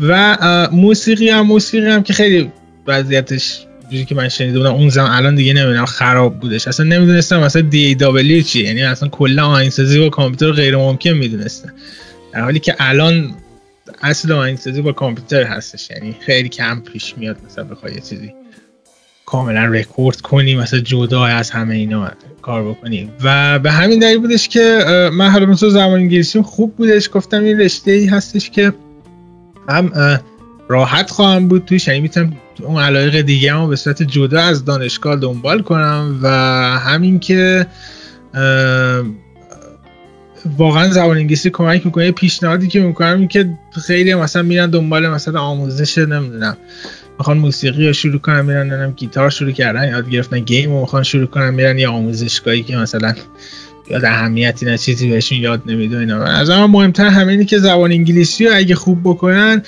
و 0.00 0.36
موسیقی 0.72 1.28
هم 1.28 1.46
موسیقی 1.46 1.86
هم 1.86 2.02
که 2.02 2.12
خیلی 2.12 2.52
وضعیتش 2.86 3.66
چیزی 3.90 4.04
که 4.04 4.14
من 4.14 4.28
شنیده 4.28 4.58
بودم 4.58 4.74
اون 4.74 4.88
زمان 4.88 5.10
الان 5.10 5.34
دیگه 5.34 5.52
نمی‌دونم 5.52 5.84
خراب 5.84 6.40
بودش. 6.40 6.68
اصلا 6.68 6.86
نمی‌دونستم 6.86 7.40
مثلا 7.40 7.62
دی 7.62 7.94
دبلیو 7.94 8.42
چیه 8.42 8.64
یعنی 8.64 8.82
اصلا 8.82 9.08
کلا 9.08 9.46
آهنگسازی 9.46 9.98
با 10.00 10.08
کامپیوتر 10.08 10.52
غیر 10.52 10.76
ممکن 10.76 11.10
می‌دونستم. 11.10 11.72
در 12.32 12.40
حالی 12.40 12.58
که 12.58 12.76
الان 12.78 13.34
اصل 14.02 14.32
آهنگسازی 14.32 14.82
با 14.82 14.92
کامپیوتر 14.92 15.42
هستش 15.42 15.90
یعنی 15.90 16.16
خیلی 16.20 16.48
کم 16.48 16.80
پیش 16.80 17.14
میاد 17.18 17.36
مثلا 17.46 17.64
بخوای 17.64 17.94
یه 17.94 18.00
چیزی 18.00 18.32
کاملا 19.26 19.64
رکورد 19.64 20.20
کنی 20.20 20.54
مثلا 20.54 20.80
جدا 20.80 21.24
از 21.24 21.50
همه 21.50 21.74
اینا 21.74 22.10
کار 22.42 22.68
بکنی. 22.68 23.10
و 23.24 23.58
به 23.58 23.70
همین 23.70 23.98
دلیل 23.98 24.18
بودش 24.18 24.48
که 24.48 24.84
من 25.12 25.28
حالا 25.28 25.46
مثلا 25.46 25.68
زبان 25.68 25.92
انگلیسی 25.92 26.42
خوب 26.42 26.76
بودش. 26.76 27.10
گفتم 27.12 27.42
این 27.42 27.60
رشته 27.60 27.90
ای 27.90 28.06
هستش 28.06 28.50
که 28.50 28.72
هم 29.68 30.20
راحت 30.68 31.10
خواهم 31.10 31.48
بود 31.48 31.64
توش 31.64 31.88
یعنی 31.88 32.00
می‌تونم 32.00 32.36
اون 32.64 32.82
علایق 32.82 33.20
دیگه 33.20 33.66
به 33.66 33.76
صورت 33.76 34.02
جدا 34.02 34.40
از 34.40 34.64
دانشگاه 34.64 35.16
دنبال 35.16 35.62
کنم 35.62 36.18
و 36.22 36.28
همین 36.78 37.20
که 37.20 37.66
واقعا 40.58 40.88
زبان 40.88 41.16
انگلیسی 41.16 41.50
کمک 41.50 41.86
می‌کنه. 41.86 42.10
پیشنهادی 42.10 42.68
که 42.68 42.80
می‌کنم 42.80 43.18
این 43.18 43.28
که 43.28 43.58
خیلی 43.86 44.14
مثلا 44.14 44.42
میرن 44.42 44.70
دنبال 44.70 45.08
مثلا 45.08 45.40
آموزش 45.40 45.98
نمی‌دونم 45.98 46.56
می‌خوان 47.18 47.38
موسیقی 47.38 47.86
رو 47.86 47.92
شروع 47.92 48.18
کنن 48.18 48.44
میرن 48.44 48.60
نمی‌دونم 48.60 48.90
گیتار 48.90 49.30
شروع 49.30 49.50
کردن 49.50 49.88
یاد 49.88 50.10
گرفتن 50.10 50.40
گیم 50.40 50.70
رو 50.70 50.80
می‌خوان 50.80 51.02
شروع 51.02 51.26
کنن 51.26 51.54
میرن 51.54 51.78
یه 51.78 51.88
آموزشگاهی 51.88 52.62
که 52.62 52.76
مثلا 52.76 53.14
یاد 53.90 54.04
اهمیتی 54.04 54.66
نه 54.66 54.78
چیزی 54.78 55.10
بهشون 55.10 55.38
یاد 55.38 55.62
نمیده 55.66 55.98
اینا. 55.98 56.24
از 56.24 56.50
اما 56.50 56.66
مهمتر 56.66 57.06
همه 57.06 57.32
اینه 57.32 57.44
که 57.44 57.58
زبان 57.58 57.92
انگلیسی 57.92 58.46
رو 58.46 58.56
اگه 58.56 58.74
خوب 58.74 59.00
بکنن 59.04 59.62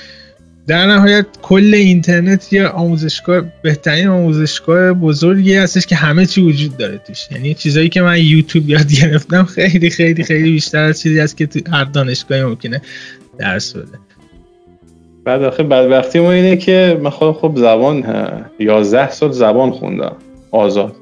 در 0.66 0.86
نهایت 0.86 1.26
کل 1.42 1.74
اینترنت 1.74 2.52
یه 2.52 2.68
آموزشگاه 2.68 3.42
بهترین 3.62 4.08
آموزشگاه 4.08 4.92
بزرگی 4.92 5.54
هستش 5.56 5.86
که 5.86 5.96
همه 5.96 6.26
چی 6.26 6.40
وجود 6.40 6.76
داره 6.76 6.98
توش. 6.98 7.28
یعنی 7.30 7.54
چیزایی 7.54 7.88
که 7.88 8.02
من 8.02 8.18
یوتیوب 8.18 8.68
یاد 8.68 8.92
گرفتم 9.02 9.44
خیلی 9.44 9.90
خیلی 9.90 10.24
خیلی 10.24 10.50
بیشتر 10.50 10.82
از 10.82 11.00
چیزی 11.00 11.20
هست 11.20 11.36
که 11.36 11.46
تو 11.46 11.60
هر 11.72 11.84
دانشگاهی 11.84 12.42
ممکنه 12.42 12.82
درس 13.38 13.76
بده. 13.76 13.98
بعد 15.24 15.42
آخه 15.42 15.62
بدبختی 15.62 16.20
ما 16.20 16.32
اینه 16.32 16.56
که 16.56 17.00
من 17.02 17.10
خودم 17.10 17.32
خب 17.32 17.52
زبان 17.56 18.04
11 18.58 19.10
سال 19.10 19.32
زبان 19.32 19.70
خوندم 19.70 20.16
آزاد. 20.50 20.96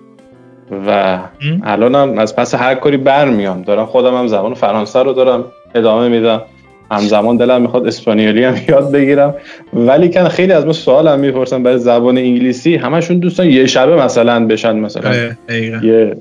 و 0.87 1.19
الانم 1.63 2.19
از 2.19 2.37
پس 2.37 2.55
هر 2.55 2.75
کاری 2.75 2.97
برمیام. 2.97 3.63
دارم 3.63 3.87
خودم 3.87 4.15
هم 4.15 4.27
زبان 4.27 4.55
فرانسه 4.55 5.03
رو 5.03 5.13
دارم 5.13 5.45
ادامه 5.75 6.09
میدم. 6.09 6.43
همزمان 6.91 7.37
دلم 7.37 7.63
می‌خواد 7.63 7.87
اسپانیولی 7.87 8.45
هم 8.45 8.57
یاد 8.69 8.93
بگیرم. 8.93 9.35
ولی 9.73 10.09
کن 10.09 10.29
خیلی 10.29 10.53
از 10.53 10.67
ما 10.67 10.73
سوال 10.73 11.09
هم 11.09 11.21
می‌پرسن 11.21 11.63
برای 11.63 11.79
زبان 11.79 12.19
انگلیسی 12.19 12.77
همشون 12.77 13.19
دوستان 13.19 13.47
یه 13.47 13.67
شبه 13.67 13.97
مثلا 13.97 14.47
بشن 14.47 14.77
مثلا. 14.77 15.35
یه 15.83 16.17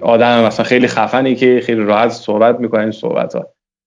آدم 0.00 0.44
مثلا 0.44 0.64
خیلی 0.64 0.86
خفنی 0.86 1.34
که 1.34 1.60
خیلی 1.66 1.80
راحت 1.80 2.10
صحبت 2.10 2.60
می‌کنه 2.60 2.80
این 2.80 2.90
صحبت 2.90 3.34
ها 3.34 3.46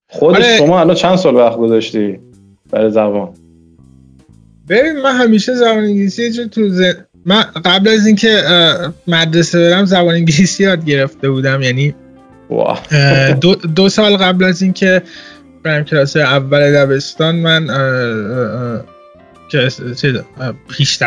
خود 0.09 0.35
آره. 0.35 0.57
شما 0.57 0.79
الان 0.79 0.95
چند 0.95 1.15
سال 1.15 1.35
وقت 1.35 1.57
گذاشتی 1.57 2.19
برای 2.71 2.89
زبان؟ 2.89 3.29
ببین 4.69 5.01
من 5.03 5.15
همیشه 5.15 5.53
زبان 5.53 5.77
انگلیسی 5.77 6.47
تو 6.47 6.61
من 7.25 7.41
قبل 7.65 7.89
از 7.89 8.07
اینکه 8.07 8.41
مدرسه 9.07 9.69
برم 9.69 9.85
زبان 9.85 10.15
انگلیسی 10.15 10.63
یاد 10.63 10.85
گرفته 10.85 11.29
بودم. 11.29 11.61
یعنی 11.61 11.93
دو, 13.41 13.55
دو 13.55 13.89
سال 13.89 14.17
قبل 14.17 14.43
از 14.43 14.61
اینکه 14.61 15.01
برم 15.65 15.83
کلاس 15.83 16.17
اول 16.17 16.71
دبستان 16.71 17.35
من 17.35 17.67
پیش 20.69 20.99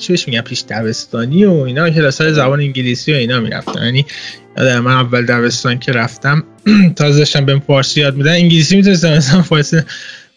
چی 0.00 0.24
میگم 0.26 0.40
پیش 0.40 0.64
دبستانی 0.68 1.44
و 1.44 1.52
اینا. 1.52 1.90
کلاس 1.90 2.20
های 2.20 2.34
زبان 2.34 2.60
انگلیسی 2.60 3.12
و 3.12 3.16
اینا 3.16 3.40
می‌رفتم. 3.40 3.84
یعنی 3.84 4.06
من 4.56 4.86
اول 4.86 5.26
دبستان 5.26 5.78
که 5.78 5.92
رفتم 5.92 6.44
تازه 6.96 7.18
داشتم 7.18 7.46
به 7.46 7.62
فارسی 7.66 8.00
یاد 8.00 8.16
میدن 8.16 8.32
انگلیسی 8.32 8.76
می‌تونستم 8.76 9.12
مثلا 9.12 9.42
فارسی 9.42 9.80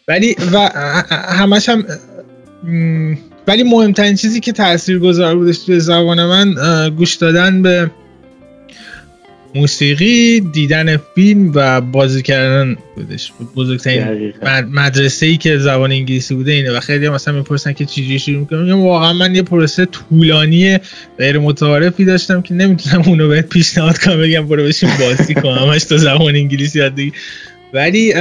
ولی 0.07 0.35
و 0.53 0.69
همش 1.11 1.69
هم 1.69 1.85
ولی 3.47 3.63
مهمترین 3.63 4.15
چیزی 4.15 4.39
که 4.39 4.51
تأثیر 4.51 4.99
گذار 4.99 5.35
بودش 5.35 5.59
توی 5.59 5.79
زبان 5.79 6.25
من 6.25 6.55
گوش 6.89 7.15
دادن 7.15 7.61
به 7.61 7.91
موسیقی 9.57 10.39
دیدن 10.39 10.97
فیلم 10.97 11.51
و 11.55 11.81
بازی 11.81 12.21
کردن 12.21 12.77
بودش. 12.95 13.31
بزرگترین 13.55 14.33
مدرسه 14.71 15.25
ای 15.25 15.37
که 15.37 15.57
زبان 15.57 15.91
انگلیسی 15.91 16.35
بوده 16.35 16.51
اینه. 16.51 16.71
و 16.71 16.79
خیلی 16.79 17.09
مثلا 17.09 17.33
می‌پرسن 17.33 17.73
که 17.73 17.85
چیزی 17.85 18.19
شروع 18.19 18.39
می‌کنم 18.39 18.63
میگم 18.63 18.81
واقعا 18.81 19.13
من 19.13 19.35
یه 19.35 19.41
پروسه 19.41 19.85
طولانی 19.85 20.77
غیر 21.17 21.39
متعارفی 21.39 22.05
داشتم 22.05 22.41
که 22.41 22.53
نمی‌تونم 22.53 23.01
اونو 23.07 23.27
بهت 23.27 23.49
پیشنهاد 23.49 23.97
کنم 23.97 24.21
بگم 24.21 24.47
برو 24.47 24.63
بشین 24.63 24.89
بازی 24.99 25.33
کن. 25.33 25.57
همش 25.57 25.83
تو 25.83 25.97
زبان 25.97 26.35
انگلیسی 26.35 26.79
یاد 26.79 26.99
ولی 27.73 28.13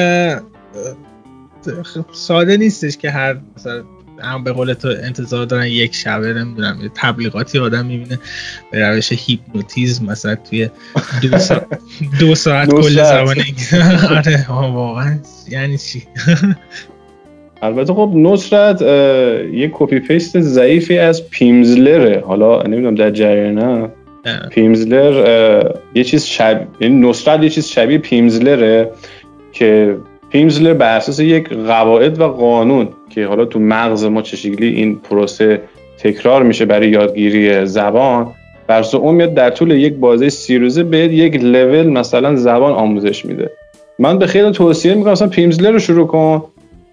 ساده 2.12 2.56
نیستش 2.56 2.96
که 2.96 3.10
هر 3.10 3.36
مثلا 3.56 3.84
هم 4.22 4.44
به 4.44 4.52
قول 4.52 4.72
تو 4.72 4.88
انتظار 4.88 5.46
دارن 5.46 5.66
یک 5.66 5.94
شبه 5.94 6.32
نمی‌دونم 6.32 6.90
تبلیغاتی 6.94 7.58
آدم 7.58 7.86
می‌بینه 7.86 8.18
به 8.72 8.88
روش 8.88 9.12
هیپنوتیزم 9.12 10.06
مثلا 10.06 10.34
توی 10.34 10.70
دو, 11.22 11.38
سا... 11.38 11.66
دو 12.20 12.34
ساعت 12.34 12.70
کل 12.70 13.04
زبان 13.04 13.36
آره 14.16 14.46
واقعا. 14.50 15.18
یعنی 15.48 15.78
چی؟ 15.78 16.02
البته 17.62 17.92
خب 17.92 18.12
نصرت 18.14 18.82
یه 19.52 19.70
copy 19.72 20.00
paste 20.00 20.40
ضعیفی 20.40 20.98
از 20.98 21.30
Pimsleur 21.30 22.04
ه. 22.04 22.22
حالا 22.26 22.62
نمی‌دونم 22.62 22.94
در 22.94 23.10
جریانه 23.10 23.88
Pimsleur 24.50 25.72
یه 25.94 26.04
چیز 26.04 26.24
شب 26.24 26.68
یعنی 26.80 27.08
نصرت 27.08 27.42
یه 27.42 27.50
چیز 27.50 27.66
شبیه 27.66 27.98
Pimsleur 27.98 28.80
ه 28.80 28.90
که 29.52 29.96
Pimsleur 30.30 30.74
بر 30.74 30.96
اساس 30.96 31.20
یک 31.20 31.48
قواعد 31.48 32.20
و 32.20 32.24
قانون 32.24 32.88
که 33.10 33.26
حالا 33.26 33.44
تو 33.44 33.58
مغز 33.58 34.04
ما 34.04 34.22
چه 34.22 34.36
شکلی 34.36 34.68
این 34.68 34.96
پروسه 34.96 35.60
تکرار 35.98 36.42
میشه 36.42 36.64
برای 36.64 36.88
یادگیری 36.88 37.66
زبان 37.66 38.26
بر 38.66 38.84
اون 38.92 39.14
میاد 39.14 39.34
در 39.34 39.50
طول 39.50 39.70
یک 39.70 39.94
بازه 39.94 40.28
سی 40.28 40.58
روزه 40.58 40.82
به 40.82 40.98
یک 40.98 41.36
لول 41.36 41.86
مثلا 41.86 42.36
زبان 42.36 42.72
آموزش 42.72 43.24
میده. 43.24 43.50
من 43.98 44.18
به 44.18 44.26
خیلی 44.26 44.50
توصیه 44.50 44.94
می‌کنم 44.94 45.12
مثلا 45.12 45.28
Pimsleur 45.28 45.70
رو 45.70 45.78
شروع 45.78 46.06
کن. 46.06 46.44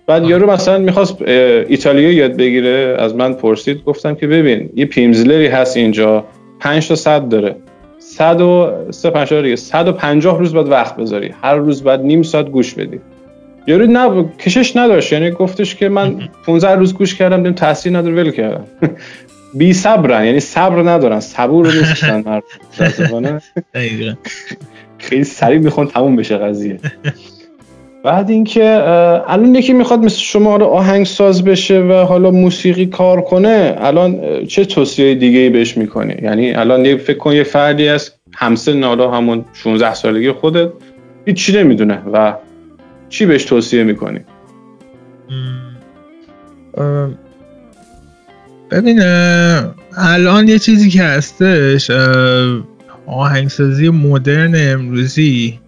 بعد 0.07 0.23
یارو 0.23 0.51
مثلا 0.51 0.77
می‌خواست 0.79 1.21
ایتالیایی 1.21 2.15
یاد 2.15 2.37
بگیره. 2.37 2.95
از 2.99 3.15
من 3.15 3.33
پرسید 3.33 3.83
گفتم 3.83 4.15
که 4.15 4.27
ببین 4.27 4.69
یه 4.75 4.85
پیمزلری 4.85 5.47
هست 5.47 5.77
اینجا. 5.77 6.25
5 6.59 6.87
تا 6.87 6.95
صد 6.95 7.29
داره. 7.29 7.55
100 7.99 8.41
و 8.41 8.71
150 8.91 10.39
روز 10.39 10.53
بعد 10.53 10.69
وقت 10.69 10.97
بذاری. 10.97 11.33
هر 11.41 11.55
روز 11.55 11.83
بعد 11.83 12.01
نیم 12.01 12.23
ساعت 12.23 12.49
گوش 12.49 12.73
بدی. 12.73 12.99
یارو 13.67 13.85
نه 13.85 14.25
کشش 14.39 14.75
نداشت. 14.75 15.13
یعنی 15.13 15.31
گفتش 15.31 15.75
که 15.75 15.89
من 15.89 16.29
15 16.45 16.75
روز 16.75 16.93
گوش 16.93 17.15
کردم 17.15 17.37
دیدم 17.37 17.55
تاثیر 17.55 17.97
نداره 17.97 18.15
ول 18.15 18.31
کردم. 18.31 18.63
بی 19.53 19.73
صبرن 19.73 20.25
یعنی 20.25 20.39
صبر 20.39 20.81
ندارن. 20.81 21.19
صبور 21.19 21.73
نیستن 21.73 22.41
خیلی 24.97 25.23
سریع 25.23 25.59
می‌خوان 25.59 25.87
تموم 25.87 26.15
بشه 26.15 26.37
قضیه. 26.37 26.79
بعد 28.03 28.29
اینکه 28.29 28.63
الان 29.27 29.55
یکی 29.55 29.73
می‌خواد 29.73 29.99
مثل 29.99 30.17
شما 30.17 30.51
حالا 30.51 30.65
آهنگ 30.65 31.05
ساز 31.05 31.43
بشه 31.43 31.79
و 31.79 31.93
حالا 31.93 32.31
موسیقی 32.31 32.85
کار 32.85 33.21
کنه 33.21 33.75
الان 33.77 34.19
چه 34.45 34.65
توصیه 34.65 35.15
دیگه 35.15 35.39
ای 35.39 35.49
بهش 35.49 35.77
می‌کنه 35.77 36.17
یعنی 36.23 36.53
الان 36.53 36.85
یه 36.85 36.97
فکر 36.97 37.17
کن 37.17 37.33
یه 37.33 37.43
فردی 37.43 37.87
است 37.87 38.19
همسن 38.35 38.77
نالا 38.77 39.11
همون 39.11 39.45
16 39.53 39.93
سالگی 39.93 40.31
خودت 40.31 40.69
هیچ 41.25 41.55
نمی‌دونه 41.55 42.01
و 42.13 42.33
چی 43.13 43.25
بهش 43.25 43.45
توصیه 43.45 43.83
می‌کنی؟ 43.83 44.19
ببین 48.71 49.01
الان 49.97 50.47
یه 50.47 50.59
چیزی 50.59 50.89
که 50.89 51.03
هستش 51.03 51.91
آهنگسازی 53.05 53.89
مدرن 53.89 54.53
امروزی 54.55 55.59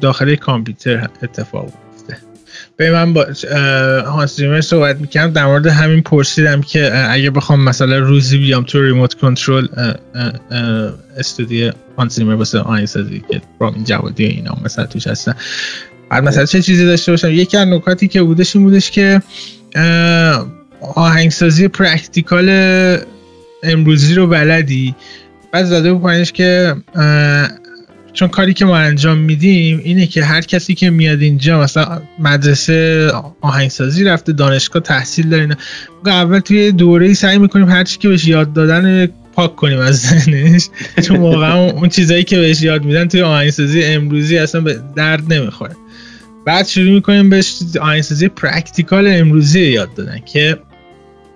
داخل 0.00 0.34
کامپیوتر 0.34 1.08
اتفاق 1.22 1.64
افتاده 1.64 2.18
به 2.76 2.92
من 2.92 3.12
با 3.12 3.26
هانس 4.06 4.40
صحبت 4.60 5.00
می‌کنم 5.00 5.30
در 5.30 5.46
مورد 5.46 5.66
همین 5.66 6.02
پرسیدم 6.02 6.60
که 6.60 7.10
اگه 7.10 7.30
بخوام 7.30 7.64
مثلا 7.64 7.98
روزی 7.98 8.38
بیام 8.38 8.64
تو 8.64 8.82
Remote 8.82 9.14
Control 9.14 9.66
استودیو 11.16 11.72
هانس 11.98 12.18
واسه 12.18 12.58
آهنگسازی 12.58 13.24
که 13.30 13.40
رامین 13.60 13.84
جوادی 13.84 14.24
اینا 14.24 14.56
مثلا 14.64 14.86
توش 14.86 15.06
هستن 15.06 15.34
مثلا 16.10 16.44
چه 16.44 16.62
چیزی 16.62 16.86
داشته 16.86 17.12
باشم؟ 17.12 17.30
یکی 17.30 17.56
از 17.56 17.68
نکاتی 17.68 18.08
که 18.08 18.22
بودش 18.22 18.56
این 18.56 18.64
بودش 18.64 18.90
که 18.90 19.22
آهنگسازی 20.94 21.68
practical 21.68 22.48
امروزی 23.62 24.14
رو 24.14 24.26
بلدی. 24.26 24.94
بعد 25.52 25.64
زده 25.64 25.92
بود 25.92 26.30
که 26.30 26.74
چون 28.12 28.28
کاری 28.28 28.54
که 28.54 28.64
ما 28.64 28.76
انجام 28.76 29.18
میدیم 29.18 29.80
اینه 29.84 30.06
که 30.06 30.24
هر 30.24 30.40
کسی 30.40 30.74
که 30.74 30.90
میاد 30.90 31.20
اینجا 31.22 31.60
مثلا 31.60 32.02
مدرسه 32.18 33.10
آهنگسازی 33.40 34.04
رفته 34.04 34.32
دانشگاه 34.32 34.82
تحصیل 34.82 35.28
داره 35.28 35.56
اول 36.06 36.38
توی 36.38 36.72
دوره 36.72 37.14
سعی 37.14 37.38
می‌کنیم 37.38 37.68
هر 37.68 37.84
چی 37.84 37.98
که 37.98 38.08
بهش 38.08 38.28
یاد 38.28 38.52
دادن 38.52 39.06
پاک 39.34 39.56
کنیم 39.56 39.78
از 39.78 40.00
ذهنش. 40.00 40.68
چون 41.04 41.16
واقعا 41.16 41.70
اون 41.70 41.88
چیزایی 41.88 42.24
که 42.24 42.38
بهش 42.38 42.62
یاد 42.62 42.84
میدن 42.84 43.08
توی 43.08 43.22
آهنگسازی 43.22 43.84
امروزی 43.84 44.38
اصلا 44.38 44.60
به 44.60 44.80
درد 44.96 45.32
نمی‌خوره. 45.32 45.76
بعد 46.48 46.66
شروع 46.66 46.90
می‌کنیم 46.90 47.30
بهش 47.30 47.62
آهنگسازی 47.80 48.28
practical 48.28 49.06
امروزی 49.08 49.60
یاد 49.60 49.94
دادن 49.94 50.18
که 50.18 50.58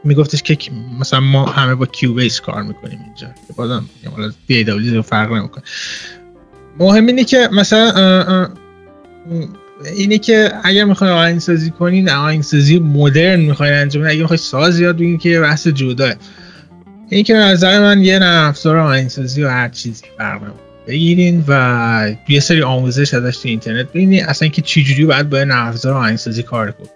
میگفتش 0.05 0.43
که 0.43 0.71
مثلا 1.01 1.21
ما 1.21 1.45
همه 1.45 1.75
با 1.75 1.87
کیوبیس 1.87 2.41
کار 2.41 2.63
می‌کنیم 2.63 2.99
اینجا. 3.05 3.27
که 3.27 3.53
بازم 3.57 3.85
حالا 4.17 4.33
بی 4.47 5.03
فرق 5.03 5.33
نمی‌کنه. 5.33 5.65
مهم 6.79 7.07
اینه 7.07 7.25
که 7.25 7.49
مثلا 7.53 8.49
اینه 9.97 10.19
که 10.19 10.53
اگر 10.65 10.85
می‌خواین 10.85 11.15
آهنگسازی 11.15 11.71
کنین 11.71 12.11
آهنگسازی 12.11 12.79
مدرن 12.79 13.41
می‌خواین 13.41 13.75
انجام 13.75 14.07
اگه 14.07 14.21
می‌خواین 14.21 14.39
ساز 14.39 14.81
یاد 14.81 14.97
بگیرین 14.97 15.19
که 15.19 15.41
بحث 15.41 15.67
جداه 15.67 16.13
این 17.09 17.25
که 17.25 17.35
نظر 17.35 17.81
من 17.81 18.03
یه 18.03 18.19
نرم 18.19 18.49
افزار 18.49 18.77
آهنگسازی 18.77 19.43
و 19.43 19.49
هر 19.49 19.69
چیزی 19.69 20.05
فرق 20.19 20.43
بگیرین 20.87 21.45
و 21.49 22.15
یه 22.29 22.41
سری 22.41 22.63
آموزش 22.63 23.15
ازش 23.15 23.37
تو 23.37 23.49
اینترنت 23.49 23.89
ببینید 23.89 24.25
اصلا 24.25 24.49
که 24.49 24.63
چجوری 24.63 25.05
باید 25.05 25.31
با 25.31 25.45
نرم 25.45 25.67
افزار 25.67 25.95
آهنگسازی 25.95 26.43
کار 26.43 26.71
کنید 26.71 26.91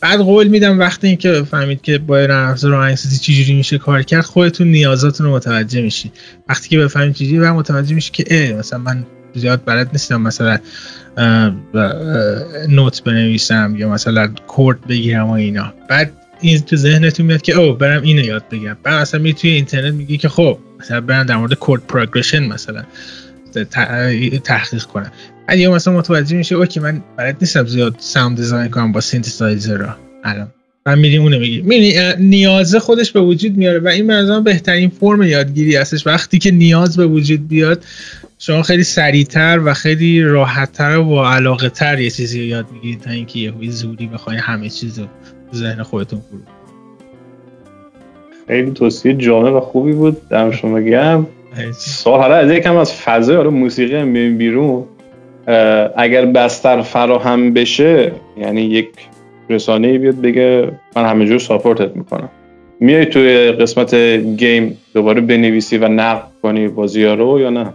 بعد 0.00 0.20
قول 0.20 0.48
میدم 0.48 0.78
وقتی 0.78 1.06
اینکه 1.06 1.30
بفهمید 1.30 1.82
که 1.82 1.98
با 1.98 2.18
نرم 2.18 2.50
افزار 2.50 2.74
آهنگسازی 2.74 3.18
چجوری 3.18 3.54
میشه 3.54 3.78
کار 3.78 4.02
کرد 4.02 4.24
خودتون 4.24 4.66
نیازاتون 4.68 5.26
رو 5.26 5.32
متوجه 5.32 5.82
میشین. 5.82 6.10
وقتی 6.48 6.68
که 6.68 6.78
بفهمید 6.78 7.14
چجوری 7.14 7.38
و 7.38 7.54
متوجه 7.54 7.94
میشه 7.94 8.12
که 8.12 8.24
اه 8.30 8.52
مثلا 8.58 8.78
من 8.78 9.06
زیاد 9.34 9.62
بلد 9.64 9.88
نیستم 9.92 10.22
مثلا 10.22 10.58
نوت 12.68 13.04
بنویسم 13.04 13.74
یا 13.78 13.88
مثلا 13.88 14.26
کورد 14.46 14.86
بگیرم 14.86 15.26
و 15.28 15.32
اینا. 15.32 15.72
بعد 15.88 16.12
این 16.40 16.58
تو 16.58 16.76
ذهنتون 16.76 17.26
میاد 17.26 17.42
که 17.42 17.60
او 17.60 17.72
برم 17.72 18.02
اینو 18.02 18.24
یاد 18.24 18.48
بگیرم. 18.48 18.78
بعد 18.82 19.02
مثلا 19.02 19.20
می 19.20 19.34
توی 19.34 19.50
اینترنت 19.50 19.94
میگی 19.94 20.18
که 20.18 20.28
خب 20.28 20.58
مثلا 20.80 21.00
برم 21.00 21.22
در 21.22 21.36
مورد 21.36 21.54
کورد 21.54 21.86
پروگرشن 21.86 22.46
مثلا 22.46 22.84
تحقیق 24.44 24.82
کنم. 24.82 25.12
بعد 25.48 25.58
یا 25.58 25.72
مثلا 25.72 25.94
متوجه 25.98 26.36
میشه 26.36 26.54
okay 26.54 26.80
من 26.80 27.02
بلد 27.16 27.36
نیستم 27.40 27.66
زیاد 27.66 27.96
sound 27.98 28.36
design 28.36 28.70
کنم 28.70 28.92
با 28.92 29.00
سینتزایزر 29.00 29.88
الان. 30.24 30.48
من 30.86 30.98
میریم 30.98 31.22
اونو 31.22 31.38
می‌گیریم 31.38 31.66
می‌بینی 31.66 32.14
نیازه 32.18 32.78
خودش 32.78 33.12
به 33.12 33.20
وجود 33.20 33.56
میاره 33.56 33.78
و 33.78 33.88
این 33.88 34.06
به 34.06 34.40
بهترین 34.40 34.90
فرم 35.00 35.22
یادگیری 35.22 35.76
هستش. 35.76 36.06
وقتی 36.06 36.38
که 36.38 36.50
نیاز 36.50 36.96
به 36.96 37.06
وجود 37.06 37.48
بیاد 37.48 37.84
شما 38.38 38.62
خیلی 38.62 38.84
سریعتر 38.84 39.60
و 39.64 39.74
خیلی 39.74 40.22
راحتتر 40.22 40.96
و 40.96 41.24
علاقه 41.24 41.68
تر 41.68 42.00
یه 42.00 42.10
چیزی 42.10 42.40
رو 42.40 42.46
یاد 42.46 42.66
می‌گیرید 42.72 43.00
تا 43.00 43.10
اینکه 43.10 43.38
یه 43.38 43.70
زودی 43.70 44.06
بخواین 44.06 44.40
همه 44.40 44.68
چیز 44.68 44.98
رو 44.98 45.06
ذهن 45.54 45.82
خودتون 45.82 46.20
فرو. 46.20 46.38
خیلی 48.46 48.70
توصیه 48.70 49.14
جامع 49.14 49.50
و 49.50 49.60
خوبی 49.60 49.92
بود. 49.92 50.28
در 50.28 50.50
شما 50.50 50.80
گم 50.80 51.26
سوال 51.72 52.20
حالا 52.20 52.34
از 52.34 52.50
یکم 52.50 52.76
از 52.76 52.92
فضای 52.92 53.36
حالا 53.36 53.50
موسیقی 53.50 53.96
هم 53.96 54.38
بیرون. 54.38 54.84
اگر 55.96 56.26
بستر 56.26 56.82
فراهم 56.82 57.52
بشه 57.52 58.12
یعنی 58.36 58.60
یک 58.60 58.88
رسانه 59.50 59.98
بیاد 59.98 60.20
بگه 60.20 60.72
من 60.96 61.06
همه 61.06 61.26
جور 61.26 61.38
ساپورتت 61.38 61.96
می‌کنم. 61.96 62.28
میای 62.80 63.06
توی 63.06 63.52
قسمت 63.52 63.94
گیم 64.16 64.78
دوباره 64.94 65.20
بنویسی 65.20 65.78
و 65.78 65.88
نقد 65.88 66.28
کنی 66.42 66.68
بازی 66.68 67.04
رو 67.04 67.40
یا 67.40 67.50
نه؟ 67.50 67.72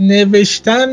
نوشتن 0.00 0.88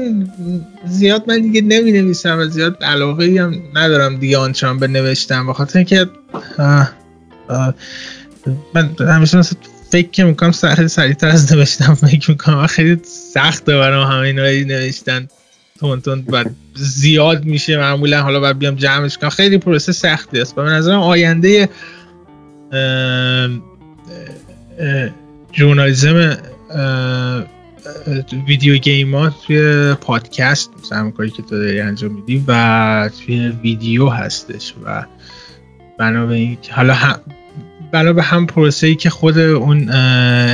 زیاد 0.86 1.23
من 1.27 1.41
دیگه 1.41 1.62
نمی 1.62 1.91
نویسم 1.91 2.39
و 2.39 2.45
زیاد 2.45 2.84
علاقه 2.84 3.41
هم 3.41 3.63
ندارم 3.73 4.17
دیگه 4.17 4.38
آنچنان 4.38 4.80
به 4.80 4.88
نوشتن 4.88 5.47
بخاطر 5.47 5.80
اینکه 5.80 6.10
من 8.73 8.95
همیشه 8.99 9.41
فکر 9.91 10.25
می‌کنم 10.25 10.51
خیلی 10.51 10.88
سریعتر 10.88 11.27
از 11.27 11.54
نوشتن 11.54 11.93
فکر 11.93 12.32
می‌کنم 12.32 12.67
خیلی 12.67 13.01
سخته 13.34 13.77
برام 13.77 14.12
همه 14.12 14.19
اینا 14.19 14.75
نوشتن 14.75 15.27
تون 15.80 16.01
تون 16.01 16.25
و 16.27 16.45
زیاد 16.75 17.45
میشه 17.45 17.77
معمولا 17.77 18.21
حالا 18.21 18.39
باید 18.39 18.60
بیام 18.60 18.75
جمعش 18.75 19.17
کنم. 19.17 19.30
خیلی 19.30 19.58
پروسه 19.58 19.91
سختی 19.91 20.41
است. 20.41 20.58
و 20.58 20.63
به 20.63 20.69
نظرم 20.69 20.99
آینده 20.99 21.69
جورنالیزم 25.51 26.38
ویدیو 28.48 28.78
گیم 28.78 29.15
ها 29.15 29.30
توی 29.30 29.94
پادکست 29.94 30.72
مثلا 30.84 31.12
کاری 31.12 31.30
که 31.30 31.44
تو 31.44 31.60
داری 31.60 31.80
انجام 31.80 32.12
میدی 32.12 32.44
و 32.48 33.10
توی 33.26 33.50
ویدیو 33.50 34.10
هستش 34.10 34.74
و 34.86 35.06
بنا 36.00 36.26
به 36.26 36.34
این 36.34 36.58
حالا 36.72 36.94
هم 36.94 37.20
بنا 37.91 38.13
به 38.13 38.24
هم 38.24 38.46
پروسه 38.46 38.88
ای 38.88 38.96
که 38.96 39.10
خود 39.10 39.38
اون 39.38 39.89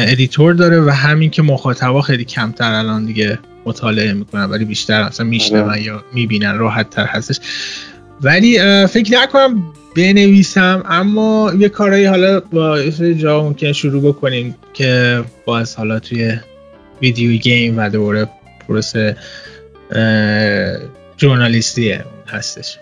editor 0.07 0.53
داره 0.53 0.81
و 0.81 0.89
همین 0.89 1.29
که 1.29 1.41
مخاطبا 1.41 2.01
خیلی 2.01 2.25
کمتر 2.25 2.73
الان 2.73 3.05
دیگه 3.05 3.39
مطالعه 3.65 4.13
می‌کنن 4.13 4.43
ولی 4.43 4.65
بیشتر 4.65 5.03
مثلا 5.03 5.25
میشنون 5.25 5.69
آره. 5.69 5.81
یا 5.81 6.03
می‌بینن 6.13 6.57
راحت 6.57 6.89
تر 6.89 7.05
هستش 7.05 7.39
ولی 8.21 8.85
فکر 8.87 9.21
نکنم 9.21 9.63
بنویسم 9.95 10.83
اما 10.85 11.53
یه 11.59 11.69
کارهایی 11.69 12.05
حالا 12.05 12.39
با 12.39 12.89
جا 13.17 13.43
ممکن 13.43 13.71
شروع 13.71 14.01
بکنیم 14.01 14.55
که 14.73 15.23
باز 15.45 15.75
حالا 15.75 15.99
توی 15.99 16.39
video 17.01 17.31
game 17.31 17.77
و 17.77 17.89
دوره 17.89 18.27
پروسه 18.67 19.15
جورنالیستی 21.17 21.95
هستش. 22.27 22.77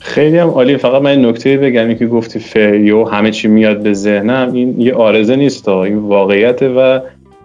خیلی 0.00 0.38
هم 0.38 0.48
عالی 0.48 0.76
فقط 0.76 1.02
من 1.02 1.24
نکته 1.24 1.56
بگم 1.56 1.94
که 1.94 2.06
گفتی 2.06 2.38
فریو 2.38 3.04
همه 3.04 3.30
چی 3.30 3.48
میاد 3.48 3.82
به 3.82 3.92
ذهنم 3.92 4.52
این 4.52 4.80
یه 4.80 4.94
آرزه 4.94 5.36
نیست 5.36 5.68
این 5.68 5.98
واقعیت 5.98 6.62
و 6.62 7.00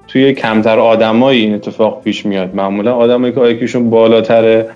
توی 0.07 0.33
کمتر 0.33 0.79
آدمایی 0.79 1.41
این 1.41 1.53
اتفاق 1.53 2.03
پیش 2.03 2.25
میاد. 2.25 2.55
معمولا 2.55 2.95
آدمایی 2.95 3.33
که 3.33 3.39
آیکیشون 3.39 3.89
بالاتره 3.89 4.69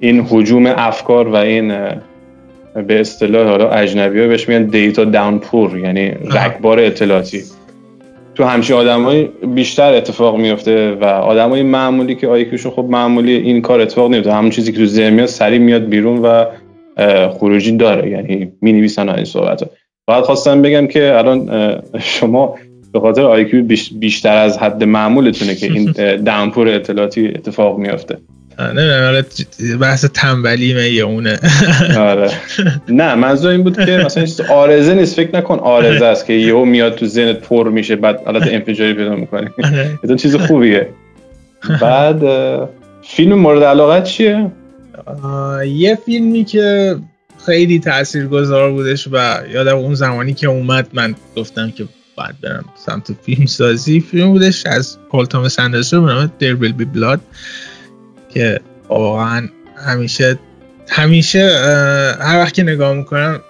این 0.00 0.26
حجوم 0.30 0.66
افکار 0.66 1.28
و 1.28 1.36
این 1.36 1.68
به 2.74 3.00
اصطلاح 3.00 3.48
حالا 3.48 3.70
اجنبی 3.70 4.20
ها 4.20 4.26
بهش 4.26 4.48
میگن 4.48 4.62
دیتا 4.62 5.04
داونپور 5.04 5.78
یعنی 5.78 6.08
رگبار 6.10 6.80
اطلاعاتی. 6.80 7.42
تو 8.34 8.44
همچین 8.44 8.76
آدمایی 8.76 9.30
بیشتر 9.54 9.94
اتفاق 9.94 10.36
میفته 10.36 10.92
و 10.92 11.04
آدمای 11.04 11.62
معمولی 11.62 12.14
که 12.14 12.28
آیکیوشون 12.28 12.72
خب 12.72 12.84
معمولی 12.90 13.32
این 13.32 13.62
کار 13.62 13.80
اتفاق 13.80 14.10
نمیفته 14.10 14.32
همون 14.32 14.50
چیزی 14.50 14.72
که 14.72 14.78
تو 14.78 14.86
ذهن 14.86 15.12
میاد 15.12 15.26
سریع 15.26 15.58
میاد 15.58 15.88
بیرون 15.88 16.18
و 16.18 16.44
خروجی 17.30 17.76
داره. 17.76 18.10
یعنی 18.10 18.52
می 18.60 18.72
نویسن 18.72 19.08
این 19.08 19.24
صحبت 19.24 19.70
فقط 20.06 20.24
خواستم 20.24 20.62
بگم 20.62 20.86
که 20.86 21.18
الان 21.18 21.50
شما 22.00 22.54
به 22.92 23.00
خاطر 23.00 23.22
آیکیو 23.22 23.64
بیشتر 23.98 24.36
از 24.36 24.58
حد 24.58 24.84
معمولتونه 24.84 25.54
که 25.54 25.66
این 25.66 25.92
دمپور 26.16 26.68
اطلاعاتی 26.68 27.28
اتفاق 27.28 27.78
میافته. 27.78 28.18
نه 28.58 29.24
بحث 29.80 30.04
تنبلی 30.04 30.94
یه 30.94 31.02
اونه. 31.02 31.38
آره. 31.98 32.30
نه 32.88 33.14
منظور 33.14 33.50
این 33.50 33.62
بود 33.62 33.84
که 33.84 34.02
مثلا 34.04 34.24
چیز 34.24 34.40
آرزه 34.40 34.94
نیست 34.94 35.16
فکر 35.16 35.36
نکن 35.36 35.58
آرزه 35.58 36.04
است 36.04 36.26
که 36.26 36.32
یهو 36.32 36.64
میاد 36.64 36.94
تو 36.94 37.06
ذهنت 37.06 37.40
پر 37.40 37.68
میشه 37.68 37.96
بعد 37.96 38.20
حالت 38.24 38.46
انفجاری 38.46 38.94
پیدا 38.94 39.16
می‌کنی. 39.16 39.48
این 40.04 40.16
چیز 40.22 40.36
خوبیه. 40.36 40.88
بعد 41.80 42.22
فیلم 43.02 43.34
مورد 43.34 43.62
علاقت 43.62 44.04
چیه؟ 44.04 44.50
یه 45.66 45.98
فیلمی 46.06 46.44
که 46.44 46.96
خیلی 47.46 47.80
تاثیرگذار 47.80 48.70
بودش 48.70 49.08
و 49.12 49.38
یادم 49.52 49.76
اون 49.76 49.94
زمانی 49.94 50.34
که 50.34 50.46
اومد 50.46 50.88
من 50.92 51.14
گفتم 51.36 51.70
که 51.70 51.84
باید 52.16 52.40
برم 52.42 52.64
سمت 52.86 53.12
فیلم 53.22 53.46
سازی 53.46 54.00
فیلم 54.00 54.28
بودش 54.32 54.66
از 54.66 54.98
پول 55.10 55.24
تامس 55.24 55.58
اندرسون 55.58 56.06
به 56.06 56.12
نام 56.12 56.32
بی 56.76 56.84
بلاد 56.84 57.20
که 58.34 58.60
واقعا 58.88 59.48
همیشه 59.86 60.38
همیشه 60.88 61.50
هر 62.20 62.38
وقت 62.38 62.54
که 62.54 62.62
نگاه 62.62 62.94
می‌کنم 62.94 63.40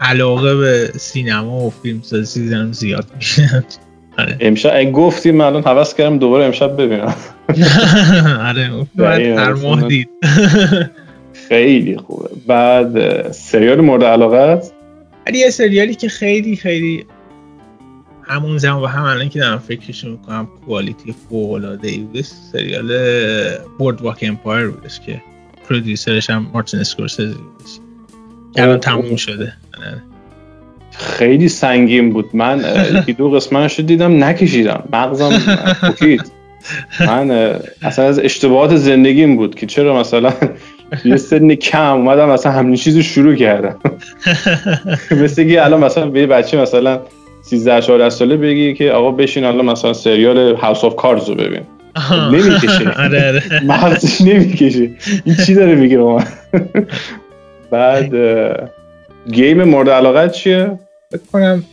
علاقه 0.00 0.56
به 0.56 0.92
سینما 0.96 1.60
و 1.60 1.70
فیلم 1.82 2.02
سازی 2.02 2.48
دارم 2.48 2.72
زیاد 2.72 3.06
میشه. 3.16 3.64
آره. 4.18 4.36
امشب 4.40 4.92
گفتی 4.92 5.30
من 5.30 5.44
الان 5.44 5.62
هوس 5.62 5.94
کردم 5.94 6.18
دوباره 6.18 6.44
امشب 6.44 6.82
ببینم. 6.82 7.14
آره 8.48 8.86
هر 9.36 9.52
ماه 9.52 9.88
دید. 9.88 10.08
خیلی 11.48 11.96
خوبه. 11.96 12.28
بعد 12.46 13.32
سریال 13.32 13.80
مورد 13.80 14.04
علاقت 14.04 14.72
ولی 15.26 15.38
یه 15.38 15.50
سریالی 15.50 15.94
که 15.94 16.08
خیلی 16.08 16.56
خیلی 16.56 17.06
همون 18.28 18.58
زمان 18.58 18.82
و 18.82 18.86
هم 18.86 19.04
الان 19.04 19.28
که 19.28 19.38
دارم 19.38 19.58
فکرش 19.58 20.04
می‌کنم 20.04 20.48
quality 20.66 21.14
فوق 21.28 21.52
العاده 21.52 21.88
ای 21.88 22.22
سریال 22.22 22.92
Boardwalk 23.78 24.24
Empire 24.28 24.66
بودش 24.68 25.00
که 25.00 25.22
producer 25.68 26.18
ش 26.18 26.30
هم 26.30 26.46
مارتین 26.52 26.80
اسکورسیزی 26.80 27.34
بودش. 27.34 27.78
که 28.54 28.62
الان 28.62 28.80
تموم 28.80 29.16
شده. 29.16 29.52
آره. 29.78 30.02
خیلی 30.92 31.48
سنگین 31.48 32.12
بود. 32.12 32.30
من 32.34 32.64
یکی 32.98 33.12
دو 33.12 33.30
قسمتش 33.30 33.80
دیدم 33.80 34.24
نکشیدم. 34.24 34.88
مغزم 34.92 35.38
پوکید 35.80 36.32
من 37.00 37.30
اصلا 37.82 38.04
از 38.04 38.18
اشتباهات 38.18 38.76
زندگیم 38.76 39.36
بود 39.36 39.54
که 39.54 39.66
چرا 39.66 40.00
مثلا 40.00 40.32
یه 41.04 41.16
سن 41.16 41.54
کم 41.54 41.92
اومدم 41.96 42.28
مثلا 42.28 42.52
همین 42.52 42.74
چیزو 42.74 43.02
شروع 43.02 43.34
کردم. 43.34 43.76
مثل 45.22 45.48
که 45.48 45.64
الان 45.64 45.84
مثلا 45.84 46.06
به 46.10 46.26
بچه 46.26 46.60
مثلا 46.60 47.00
13 47.50 47.80
14 47.80 48.10
ساله 48.10 48.36
بگی 48.36 48.74
که 48.74 48.90
آقا 48.90 49.10
بشین 49.10 49.44
الان 49.44 49.64
مثلا 49.64 49.92
سریال 49.92 50.56
هاوس 50.56 50.84
آف 50.84 50.96
کارز 50.96 51.28
رو 51.28 51.34
ببین. 51.34 51.60
نمی‌کشه 52.32 52.90
آره 53.04 53.28
آره. 53.28 53.64
مغزش 53.64 54.20
نمی‌کشه 54.20 54.90
این 55.24 55.36
چی 55.46 55.54
داره 55.54 55.74
میگه 55.74 55.98
من؟ 55.98 56.24
بعد 57.70 58.14
گیم 59.32 59.64
مورد 59.64 59.88
علاقت 59.88 60.32
چیه؟ 60.32 60.78
فکر 61.10 61.20
کنم 61.32 61.64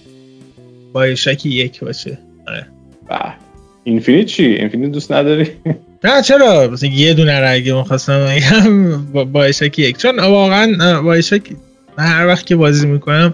بایشکی 0.94 1.50
یک 1.50 1.80
باشه. 1.80 2.18
آره. 2.48 2.66
اینفینیت 3.84 4.26
چی؟ 4.26 4.46
اینفینیت 4.46 4.92
دوست 4.92 5.12
نداری؟ 5.12 5.48
نه 6.04 6.22
چرا؟ 6.22 6.68
مثلا 6.68 6.90
یه 6.90 7.14
دونه 7.14 7.40
را 7.40 7.48
اگه 7.48 7.74
می‌خواستم 7.74 8.26
بگم 8.26 9.26
بایشکی 9.32 9.82
یک. 9.82 9.98
چون 9.98 10.20
واقعا 10.20 11.02
بایشک 11.02 11.42
هر 11.98 12.28
وقت 12.28 12.46
که 12.46 12.56
بازی 12.56 12.88
می‌کنم 12.88 13.34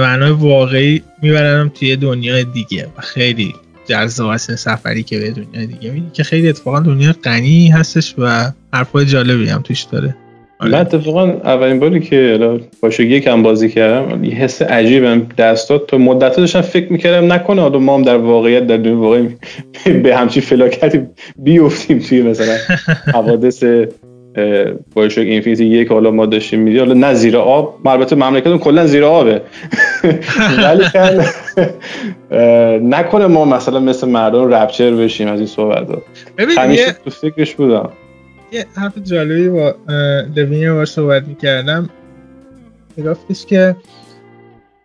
معنای 0.00 0.30
واقعی 0.30 1.02
میبرنم 1.22 1.68
توی 1.74 1.96
دنیای 1.96 2.44
دیگه 2.44 2.86
و 2.98 3.00
خیلی 3.00 3.54
جذاب 3.86 4.28
است 4.28 4.54
سفری 4.54 5.02
که 5.02 5.18
به 5.18 5.30
دنیای 5.30 5.66
دیگه 5.66 5.90
میدی 5.90 6.10
که 6.12 6.22
خیلی 6.24 6.48
اتفاقا 6.48 6.80
دنیا 6.80 7.14
غنی 7.24 7.68
هستش 7.68 8.14
و 8.18 8.52
حرفای 8.72 9.06
جالبی 9.06 9.48
هم 9.48 9.62
توش 9.62 9.82
داره 9.82 10.16
آره. 10.60 10.72
من 10.72 10.80
اتفاقا 10.80 11.26
اولین 11.28 11.78
باری 11.78 12.00
که 12.00 12.60
باشه 12.82 13.04
یکم 13.04 13.42
بازی 13.42 13.68
کردم 13.68 14.24
یه 14.24 14.34
حس 14.34 14.62
عجیبم 14.62 15.26
دستات 15.38 15.86
تو 15.86 15.98
مدت 15.98 16.36
داشتم 16.36 16.60
فکر 16.60 16.92
می‌کردم 16.92 17.32
نکنه 17.32 17.62
حالا 17.62 17.78
ما 17.78 17.94
هم 17.94 18.02
در 18.02 18.16
واقعیت 18.16 18.66
در 18.66 18.76
دنیا 18.76 18.96
واقعی 18.96 19.28
به 20.02 20.16
همچین 20.16 20.42
فلاکتی 20.42 21.00
بیفتیم 21.36 21.98
توی 21.98 22.22
مثلا 22.22 22.56
حوادث 23.14 23.64
بایشوک 24.94 25.26
اینفینیتی 25.26 25.64
یک 25.64 25.88
حالا 25.88 26.10
ما 26.10 26.26
داشتیم 26.26 26.60
میدی 26.60 26.78
حالا 26.78 26.94
نه 26.94 27.14
زیر 27.14 27.36
آب 27.36 27.86
البته 27.86 28.16
مملکتون 28.16 28.58
کلا 28.58 28.86
زیر 28.86 29.04
آبه. 29.04 29.42
ولی 30.64 30.84
نکنه 32.82 33.26
ما 33.26 33.44
مثلا 33.44 33.80
مثل 33.80 34.08
مردم 34.08 34.54
رپچر 34.54 34.90
بشیم 34.90 35.28
از 35.28 35.38
این 35.38 35.46
صحبت 35.46 35.90
ها. 35.90 36.02
همیشه 36.58 36.92
تو 37.04 37.10
فکرش 37.10 37.54
بودم. 37.54 37.90
یه 38.52 38.66
حرف 38.76 38.92
جالبی 38.98 39.48
با 39.48 39.74
لوین 40.36 40.74
باش 40.74 40.88
صحبت 40.88 41.28
می‌کردم. 41.28 41.90
میگفتش 42.96 43.46
که 43.46 43.76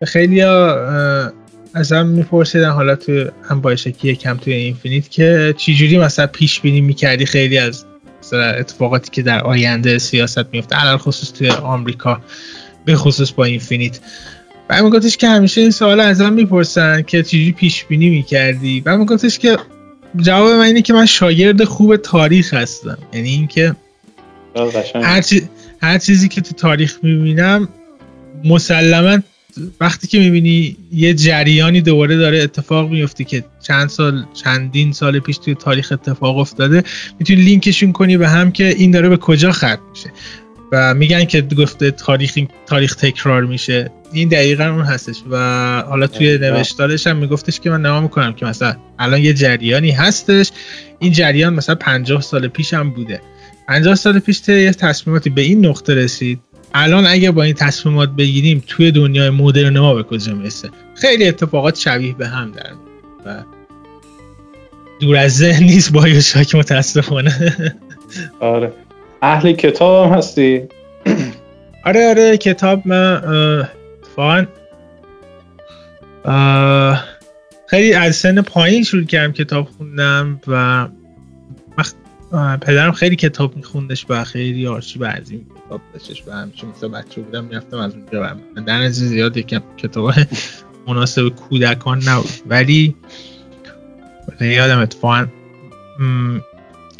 خیلی 0.04 0.40
ها 0.40 0.76
ازم 1.74 2.06
میپرسیدن 2.06 2.70
حالا 2.70 2.94
تو 2.94 3.24
هم 3.42 3.60
بایشکی 3.60 4.16
کم 4.16 4.36
توی 4.36 4.52
اینفینیت 4.52 5.10
که 5.10 5.54
چجوری 5.56 5.98
مثلا 5.98 6.26
پیش 6.26 6.60
بینی 6.60 6.80
می‌کردی 6.80 7.26
خیلی 7.26 7.58
از 7.58 7.84
اتفاقاتی 8.32 9.10
که 9.10 9.22
در 9.22 9.40
آینده 9.40 9.98
سیاست 9.98 10.44
میفته 10.52 10.76
علال 10.76 10.96
خصوص 10.96 11.30
توی 11.30 11.50
آمریکا 11.50 12.20
به 12.84 12.96
خصوص 12.96 13.32
با 13.32 13.44
اینفینیت. 13.44 14.00
و 14.70 14.82
میگفتش 14.82 15.16
که 15.16 15.28
همیشه 15.28 15.60
این 15.60 15.70
سوال 15.70 16.00
ازم 16.00 16.32
می‌پرسن 16.32 17.02
که 17.02 17.22
چجوری 17.22 17.52
پیش 17.52 17.84
بینی 17.84 18.10
می‌کردی؟ 18.10 18.82
و 18.86 18.96
میگفتش 18.96 19.38
که 19.38 19.58
جواب 20.16 20.52
من 20.52 20.64
اینه 20.64 20.82
که 20.82 20.92
من 20.92 21.06
شاگرد 21.06 21.64
خوب 21.64 21.96
تاریخ 21.96 22.54
هستم. 22.54 22.98
یعنی 23.12 23.28
اینکه 23.28 23.76
هر, 24.94 25.22
هر 25.82 25.98
چیزی 25.98 26.28
که 26.28 26.40
تو 26.40 26.54
تاریخ 26.54 26.98
می‌بینم 27.02 27.68
مسلما 28.44 29.18
وقتی 29.80 30.06
که 30.06 30.18
می‌بینی 30.18 30.76
یه 30.92 31.14
جریانی 31.14 31.80
دوباره 31.80 32.16
داره 32.16 32.42
اتفاق 32.42 32.90
میفته 32.90 33.24
که 33.24 33.44
چند 33.62 33.88
سال 33.88 34.26
چندین 34.34 34.92
سال 34.92 35.18
پیش 35.18 35.38
توی 35.38 35.54
تاریخ 35.54 35.92
اتفاق 35.92 36.38
افتاده 36.38 36.82
می‌تونی 37.18 37.42
لینکشون 37.42 37.92
کنی 37.92 38.16
به 38.16 38.28
هم 38.28 38.52
که 38.52 38.68
این 38.68 38.90
داره 38.90 39.08
به 39.08 39.16
کجا 39.16 39.52
ختم 39.52 39.78
میشه. 39.90 40.10
و 40.72 40.94
میگن 40.94 41.24
که 41.24 41.42
گفته 41.42 41.90
تاریخ 41.90 42.38
تاریخ 42.66 42.94
تکرار 42.94 43.44
میشه. 43.44 43.90
این 44.12 44.28
دقیقا 44.28 44.64
اون 44.64 44.84
هستش. 44.84 45.22
و 45.30 45.36
حالا 45.88 46.06
توی 46.06 46.38
نوشتارش 46.38 47.06
هم 47.06 47.16
میگفتش 47.16 47.60
که 47.60 47.70
من 47.70 47.82
نما 47.82 48.00
می‌کنم 48.00 48.32
که 48.32 48.46
مثلا 48.46 48.76
الان 48.98 49.20
یه 49.20 49.34
جریانی 49.34 49.90
هستش. 49.90 50.50
این 50.98 51.12
جریان 51.12 51.54
مثلا 51.54 51.74
50 51.74 52.20
سال 52.20 52.48
پیش 52.48 52.74
هم 52.74 52.90
بوده. 52.90 53.20
50 53.68 53.94
سال 53.94 54.18
پیش 54.18 54.48
یه 54.48 54.72
تصمیماتی 54.72 55.30
به 55.30 55.42
این 55.42 55.66
نقطه 55.66 55.94
رسید. 55.94 56.40
الان 56.76 57.06
اگه 57.06 57.30
با 57.30 57.42
این 57.42 57.54
تصمیمات 57.54 58.08
بگیریم 58.08 58.62
توی 58.66 58.90
دنیای 58.90 59.30
مدرن 59.30 59.78
ما 59.78 59.94
به 59.94 60.02
کجا 60.02 60.34
می‌رسه؟ 60.34 60.70
خیلی 60.94 61.28
اتفاقات 61.28 61.76
شبیه 61.76 62.14
به 62.14 62.26
هم 62.26 62.52
در 62.52 62.70
و 63.26 63.42
دور 65.00 65.16
از 65.16 65.36
ذهن 65.36 65.64
نیست 65.64 65.92
با 65.92 66.20
شاک 66.20 66.54
متاسفانه. 66.54 67.54
آره. 68.40 68.72
اهل 69.22 69.52
کتاب 69.52 70.12
هم 70.12 70.18
هستی؟ 70.18 70.62
آره 71.84 72.08
آره 72.08 72.36
کتاب 72.36 72.88
من 72.88 73.22
اتفاقا 74.02 74.46
خیلی 77.66 77.92
از 77.92 78.16
سن 78.16 78.42
پایین 78.42 78.82
شروع 78.82 79.04
کردم 79.04 79.32
کتاب 79.32 79.68
خوندم 79.76 80.40
و 80.46 80.88
پدرم 82.32 82.92
خیلی 82.92 83.16
کتاب 83.16 83.56
میخوندش 83.56 84.06
و 84.08 84.24
خیلی 84.24 84.66
آرشیو 84.66 85.04
عظیم 85.04 85.46
کتاب 85.66 85.80
داشتش 85.92 86.22
و 86.26 86.30
همیشه 86.30 86.66
مثل 86.66 86.88
بچه 86.88 87.20
بودم 87.20 87.44
می‌رفتم 87.44 87.76
از 87.76 87.94
اونجا 87.94 88.22
و 88.56 88.60
در 88.60 88.78
نزد 88.78 89.04
زیاد 89.04 89.36
یکم 89.36 89.62
کتاب 89.76 90.12
مناسب 90.86 91.28
کودکان 91.28 92.02
نبود. 92.08 92.30
ولی 92.46 92.96
یادم 94.40 94.78
اتفاقا 94.78 95.26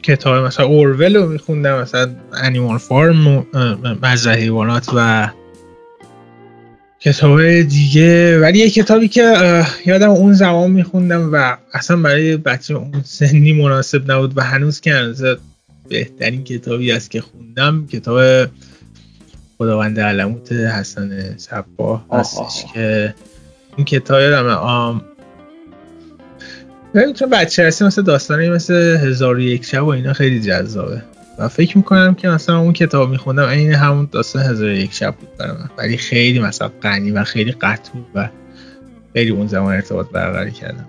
کتاب 0.02 0.44
مثلا 0.44 0.66
اورول 0.66 1.16
رو 1.16 1.28
میخوندم 1.28 1.80
مثلا 1.80 2.16
انیمال 2.32 2.78
فارم 2.78 3.46
مزرعه 4.02 4.36
حیوانات 4.36 4.90
و 4.94 5.28
کتاب 7.00 7.62
دیگه 7.62 8.40
ولی 8.40 8.58
یه 8.58 8.70
کتابی 8.70 9.08
که 9.08 9.64
یادم 9.86 10.10
اون 10.10 10.32
زمان 10.32 10.70
میخوندم 10.70 11.30
و 11.32 11.56
اصلا 11.72 11.96
برای 11.96 12.36
بچه 12.36 12.74
اون 12.74 13.02
سنی 13.04 13.52
مناسب 13.52 14.12
نبود 14.12 14.38
و 14.38 14.40
هنوز 14.40 14.80
که 14.80 14.94
هنوز 14.94 15.22
بهترین 15.88 16.44
کتابی 16.44 16.92
است 16.92 17.10
که 17.10 17.20
خوندم 17.20 17.86
کتاب 17.86 18.48
خداوند 19.58 20.00
علموت 20.00 20.52
حسن 20.52 21.36
صبا 21.36 22.02
هستش 22.12 22.64
که 22.74 23.14
این 23.76 23.84
کتاب 23.84 24.20
یادم 24.20 24.46
آم 24.48 25.02
چون 27.18 27.30
بچه 27.30 27.66
هستی 27.66 27.84
مثل 27.84 28.02
داستانی 28.02 28.48
مثل 28.48 28.74
هزار 28.74 29.36
و 29.36 29.40
یک 29.40 29.64
شب 29.64 29.84
و 29.84 29.88
اینا 29.88 30.12
خیلی 30.12 30.40
جذابه. 30.40 31.02
و 31.38 31.48
فکر 31.48 31.76
می‌کنم 31.76 32.14
که 32.14 32.28
مثلا 32.28 32.58
اون 32.58 32.72
کتاب 32.72 33.10
میخوندم 33.10 33.48
این 33.48 33.72
همون 33.72 34.08
داستان 34.12 34.42
هزار 34.42 34.70
یک 34.70 34.92
شب 34.92 35.14
بود 35.14 35.28
برای 35.38 35.52
من. 35.52 35.70
ولی 35.78 35.96
خیلی 35.96 36.38
مثلا 36.38 36.70
غنی 36.82 37.10
و 37.10 37.24
خیلی 37.24 37.52
قطور 37.52 38.02
و 38.14 38.28
خیلی 39.12 39.30
اون 39.30 39.46
زمان 39.46 39.74
ارتباط 39.74 40.06
برقرار 40.12 40.50
کردم. 40.50 40.86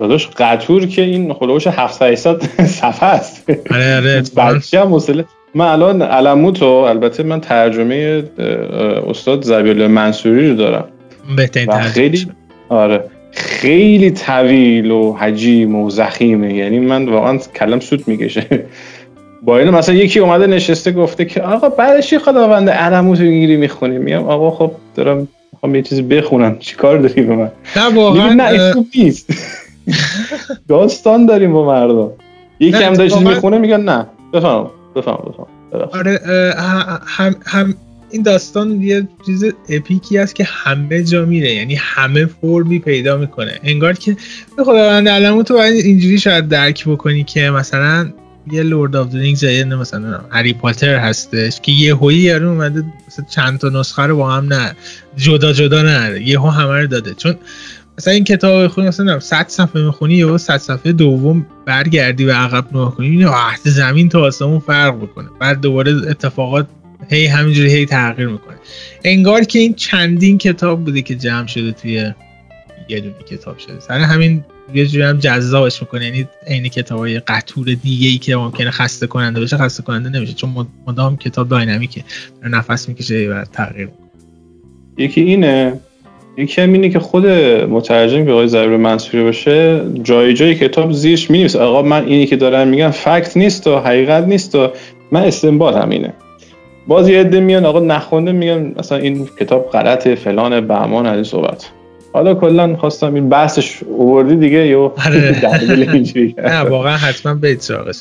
داداش 0.00 0.28
قطور 0.36 0.86
که 0.86 1.02
این 1.02 1.34
خلوش 1.34 1.66
700 1.66 2.42
صفحه 2.64 3.08
است. 3.08 3.50
آره 3.70 3.96
آره 3.96 4.22
بچه 4.36 4.80
هم 4.80 4.98
من 5.54 5.64
الان 5.66 6.02
علموتو 6.02 6.66
البته 6.66 7.22
من 7.22 7.40
ترجمه 7.40 8.24
استاد 9.06 9.42
زبیل 9.42 9.86
منصوری 9.86 10.50
رو 10.50 10.56
دارم. 10.56 10.84
بهترین 11.36 11.80
خیلی 11.80 12.26
آره. 12.68 13.04
خیلی 13.32 14.10
طویل 14.10 14.90
و 14.90 15.12
حجیم 15.12 15.74
و 15.76 15.90
زخیمه. 15.90 16.54
یعنی 16.54 16.78
من 16.78 17.08
واقعا 17.08 17.38
کلم 17.38 17.80
سود 17.80 18.08
می‌کشه. 18.08 18.66
با 19.42 19.58
اینو 19.58 19.72
مثلا 19.72 19.94
یکی 19.94 20.18
اومده 20.18 20.46
نشسته 20.46 20.92
گفته 20.92 21.24
که 21.24 21.42
آقا 21.42 21.68
بعدش 21.68 22.12
یه 22.12 22.18
خداوند 22.18 22.70
علموت 22.70 23.20
می‌گیری 23.20 23.56
می‌خونی؟ 23.56 23.98
میگم 23.98 24.24
آقا 24.24 24.50
خب 24.50 24.72
دارم 24.94 25.28
می‌خوام 25.52 25.74
یه 25.74 25.82
چیزی 25.82 26.02
بخونم. 26.02 26.58
چیکار 26.58 26.98
داری 26.98 27.22
به 27.22 27.36
من؟ 27.36 27.50
نه 27.76 27.94
واقعا 27.94 28.34
نه 28.34 28.74
نیست. 28.96 29.30
داستان 30.68 31.26
داریم 31.26 31.52
با 31.52 31.66
مردم. 31.66 32.10
یکی 32.60 32.82
هم 32.82 32.94
داره 32.94 33.10
چیزی 33.10 33.24
می‌خونه 33.24 33.58
میگن 33.58 33.80
نه. 33.80 34.06
بفهم 34.32 34.70
بفهم 34.96 35.18
بفهم. 35.26 35.46
آره 35.92 36.20
هم, 37.06 37.36
هم 37.46 37.74
این 38.10 38.22
داستان 38.22 38.82
یه 38.82 39.08
چیز 39.26 39.44
اپیکی 39.68 40.18
است 40.18 40.34
که 40.34 40.44
همه 40.44 41.02
جا 41.02 41.24
میره. 41.24 41.54
یعنی 41.54 41.74
همه 41.74 42.26
فرمی 42.26 42.78
پیدا 42.78 43.16
می‌کنه. 43.16 43.52
انگار 43.64 43.92
که 43.92 44.16
به 44.56 44.64
خداوند 44.64 45.08
علمو 45.08 45.42
تو 45.42 45.54
باید 45.54 45.84
اینجوری 45.84 46.18
شاید 46.18 46.48
درک 46.48 46.88
بکنی 46.88 47.24
که 47.24 47.50
مثلا 47.50 48.12
یه 48.52 48.62
لورد 48.62 48.96
آف 48.96 49.14
رینگز 49.14 49.42
یا 49.42 49.64
مثلا 49.64 50.20
هری 50.30 50.52
پاتر 50.52 50.96
هستش 50.96 51.60
که 51.60 51.72
یه 51.72 51.94
هویی 51.94 52.18
یارو 52.18 52.48
اومده 52.48 52.84
مثلا 53.06 53.24
چند 53.24 53.58
تا 53.58 53.68
نسخه 53.68 54.02
رو 54.02 54.16
با 54.16 54.30
هم 54.30 54.52
نه 54.52 54.76
جدا 55.16 55.52
جدا 55.52 55.82
نه 55.82 56.22
یه 56.22 56.40
همه 56.40 56.80
رو 56.80 56.86
داده. 56.86 57.14
چون 57.14 57.34
مثلا 57.98 58.14
این 58.14 58.24
کتاب 58.24 58.64
بخونی 58.64 58.88
مثلا 58.88 59.20
100 59.20 59.48
صفحه 59.48 59.82
می‌خونی 59.82 60.14
یا 60.14 60.38
100 60.38 60.56
صفحه 60.56 60.92
دوم 60.92 61.46
برگردی 61.66 62.24
و 62.24 62.32
عقب 62.32 62.68
نگاه 62.70 62.94
کنی 62.94 63.08
می‌بینی 63.08 63.30
زمین 63.64 64.08
تا 64.08 64.20
آسمون 64.20 64.60
فرق 64.60 64.96
بکنه 64.96 65.28
بعد 65.40 65.60
دوباره 65.60 65.92
اتفاقات 66.10 66.66
هی 67.10 67.26
همینجوری 67.26 67.72
هی 67.72 67.86
تغییر 67.86 68.28
می‌کنه. 68.28 68.56
انگار 69.04 69.44
که 69.44 69.58
این 69.58 69.74
چندین 69.74 70.38
کتاب 70.38 70.84
بوده 70.84 71.02
که 71.02 71.14
جمع 71.14 71.46
شده 71.46 71.72
توی 71.72 72.12
یه 72.88 73.00
دونه 73.00 73.14
کتاب 73.30 73.58
شده. 73.58 73.80
سر 73.80 73.98
همین 74.00 74.44
یه 74.74 74.86
جوری 74.86 75.04
هم 75.04 75.18
جذابش 75.18 75.82
می‌کنه. 75.82 76.04
یعنی 76.04 76.28
عین 76.46 76.68
کتابای 76.68 77.20
قطور 77.20 77.66
دیگه 77.66 78.08
ای 78.08 78.18
که 78.18 78.36
ممکنه 78.36 78.70
خسته 78.70 79.06
کننده 79.06 79.40
بشه 79.40 79.56
خسته 79.56 79.82
کننده 79.82 80.08
نمیشه 80.08 80.32
چون 80.32 80.66
مدام 80.86 81.16
کتاب 81.16 81.48
داینامیکه. 81.48 82.04
نفس 82.42 82.88
می‌کشه 82.88 83.28
و 83.28 83.44
تغییر 83.44 83.88
یکی 84.98 85.20
اینه 85.20 85.80
یکی 86.36 86.60
هم 86.60 86.72
اینه 86.72 86.88
که 86.88 86.98
خود 86.98 87.26
مترجم 87.26 88.24
که 88.24 88.30
آقای 88.30 88.48
ضرور 88.48 88.76
منصوری 88.76 89.24
باشه 89.24 89.82
جای 90.02 90.34
جای 90.34 90.54
کتاب 90.54 90.92
زیرش 90.92 91.30
می‌نویسه. 91.30 91.58
آقا 91.58 91.82
من 91.82 92.04
اینی 92.04 92.26
که 92.26 92.36
دارم 92.36 92.68
میگم 92.68 92.90
فکت 92.90 93.36
نیست 93.36 93.66
و 93.66 93.78
حقیقت 93.78 94.24
نیست 94.24 94.54
و 94.54 94.70
من 95.12 95.22
استنباط 95.22 95.76
همینه 95.76 96.12
باز 96.86 97.08
یه 97.08 97.20
عده 97.20 97.40
میان 97.40 97.64
آقا 97.64 97.80
نخونده 97.80 98.32
میگن 98.32 98.74
مثلا 98.78 98.98
این 98.98 99.28
کتاب 99.40 99.70
غلطه 99.70 100.14
فلان 100.14 100.66
بهمان 100.66 101.06
از 101.06 101.14
این 101.14 101.24
صحبت. 101.24 101.70
حالا 102.12 102.34
کلا 102.34 102.76
خواستم 102.76 103.14
این 103.14 103.28
بحثش 103.28 103.82
اووردی 103.82 104.36
دیگه 104.36 104.66
یو 104.66 104.92
آره. 105.06 105.40
نه 106.48 106.60
واقعا 106.60 106.96
حتما 106.96 107.34
بیت 107.34 107.60
سراغش. 107.60 107.96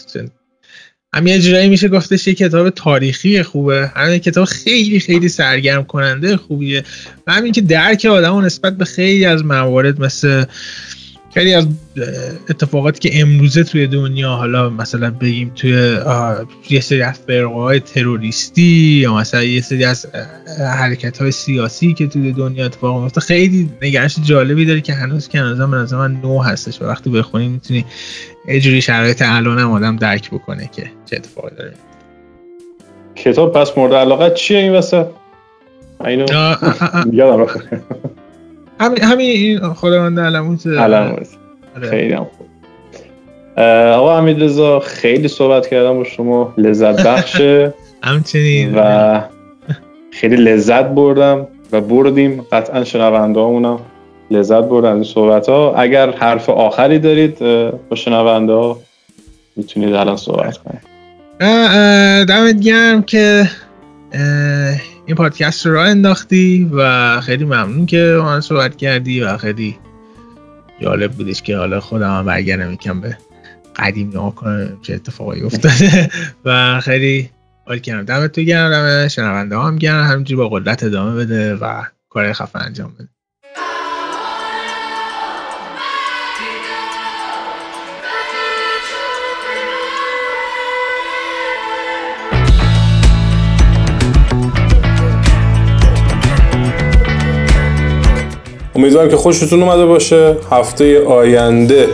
هم 1.13 1.27
یه 1.27 1.39
جورایی 1.39 1.69
میشه 1.69 1.87
گفتش 1.87 2.27
یه 2.27 2.33
کتاب 2.33 2.69
تاریخی 2.69 3.43
خوبه. 3.43 3.91
همین 3.95 4.17
کتاب 4.19 4.45
خیلی 4.45 4.99
خیلی 4.99 5.29
سرگرم 5.29 5.83
کننده 5.83 6.37
خوبیه. 6.37 6.83
و 7.27 7.33
همین 7.33 7.51
که 7.51 7.61
درک 7.61 8.05
آدم 8.05 8.39
نسبت 8.39 8.77
به 8.77 8.85
خیلی 8.85 9.25
از 9.25 9.45
موارد 9.45 10.01
مثل 10.01 10.43
خیلی 11.37 11.53
از 11.53 11.67
اتفاقاتی 12.49 13.09
که 13.09 13.21
امروزه 13.21 13.63
توی 13.63 13.87
دنیا 13.87 14.29
حالا 14.29 14.69
مثلا 14.69 15.11
بگیم 15.11 15.51
توی 15.55 15.97
یه 16.69 16.81
سری 16.81 17.01
از 17.01 17.19
فرقه 17.27 17.53
های 17.53 17.79
تروریستی 17.79 18.99
یا 19.01 19.13
مثلا 19.13 19.43
یه 19.43 19.61
سری 19.61 19.85
از 19.85 20.05
حرکت 20.59 21.21
های 21.21 21.31
سیاسی 21.31 21.93
که 21.93 22.07
توی 22.07 22.31
دنیا 22.31 22.65
اتفاق 22.65 23.01
میفته 23.01 23.21
خیلی 23.21 23.69
نگرش 23.81 24.15
جالبی 24.23 24.65
داره 24.65 24.81
که 24.81 24.93
هنوز 24.93 25.27
که 25.27 25.39
هنوز 25.39 25.59
من 25.59 25.87
من 25.91 26.21
نو 26.21 26.41
هستش 26.41 26.81
و 26.81 26.85
وقتی 26.85 27.09
بخونی 27.09 27.47
می‌تونی 27.47 27.85
یه 28.47 28.59
جوری 28.59 28.81
شرایط 28.81 29.21
الان 29.25 29.59
هم 29.59 29.71
آدم 29.71 29.95
درک 29.95 30.31
بکنه 30.31 30.69
که 30.75 30.83
چه 31.05 31.15
اتفاقی 31.15 31.55
داره. 31.55 31.73
کتاب 33.15 33.53
پس 33.53 33.77
مورد 33.77 33.93
علاقه 33.93 34.29
چیه 34.29 34.57
این 34.57 34.71
وسط؟ 34.71 35.05
اینو 36.05 36.25
همین 38.79 39.03
همین 39.03 39.59
خداوند 39.59 40.19
علموت 40.19 40.67
علموت 40.67 41.27
آره. 41.75 41.89
خیلی 41.89 42.13
هم 42.13 42.27
خوب. 42.37 42.47
آقا 43.93 44.17
حمید 44.17 44.43
رضا 44.43 44.79
خیلی 44.79 45.27
صحبت 45.27 45.67
کردم 45.67 45.93
با 45.97 46.03
شما. 46.03 46.53
لذت 46.57 47.07
بخشه 47.07 47.73
همچنین. 48.03 48.75
و 48.75 49.21
خیلی 50.11 50.35
لذت 50.35 50.85
بردم 50.85 51.47
و 51.71 51.81
بردیم. 51.81 52.41
قطعا 52.51 52.83
شنونده 52.83 53.39
همونم 53.39 53.79
لذت 54.31 54.63
بردن 54.63 54.93
این 54.93 55.03
صحبت 55.03 55.49
ها 55.49 55.73
اگر 55.75 56.11
حرف 56.11 56.49
آخری 56.49 56.99
دارید 56.99 57.39
با 57.89 57.95
شنونده 57.95 58.53
ها 58.53 58.79
می‌تونید 59.55 59.93
الان 59.93 60.17
صحبت 60.17 60.57
کنید. 60.57 60.81
دمت 62.25 62.59
گرم 62.59 63.01
که 63.01 63.49
این 65.07 65.15
پادکست 65.15 65.65
رو 65.65 65.73
راه 65.73 65.87
انداختی 65.87 66.69
و 66.73 67.21
خیلی 67.21 67.45
ممنون 67.45 67.85
که 67.85 68.19
من 68.23 68.41
صحبت 68.41 68.75
کردی 68.75 69.21
و 69.21 69.37
خیلی 69.37 69.77
جالب 70.81 71.11
بودش 71.11 71.41
که 71.41 71.57
حالا 71.57 71.79
خودم 71.79 72.17
هم 72.17 72.25
برگردم 72.25 72.73
یکم 72.73 73.01
به 73.01 73.17
قدیم 73.75 74.07
نگاه 74.07 74.35
کنم 74.35 74.77
چه 74.81 74.93
اتفاقی 74.93 75.41
افتاده. 75.41 76.09
و 76.45 76.79
خیلی 76.79 77.29
حال 77.65 77.79
کردم. 77.79 78.03
دمت 78.03 78.31
تو 78.31 78.41
گرم 78.41 78.71
دم 78.71 79.07
شنونده 79.07 79.59
هم 79.59 79.75
گرم. 79.75 80.03
همینجوری 80.03 80.37
با 80.37 80.49
قدرت 80.49 80.83
ادامه 80.83 81.15
بده 81.15 81.55
و 81.55 81.83
کار 82.09 82.33
خفن 82.33 82.59
انجام 82.59 82.93
بده. 82.99 83.09
امیدوارم 98.77 99.09
که 99.09 99.17
خوشتون 99.17 99.63
اومده 99.63 99.85
باشه. 99.85 100.35
هفته 100.51 101.03
آینده 101.03 101.87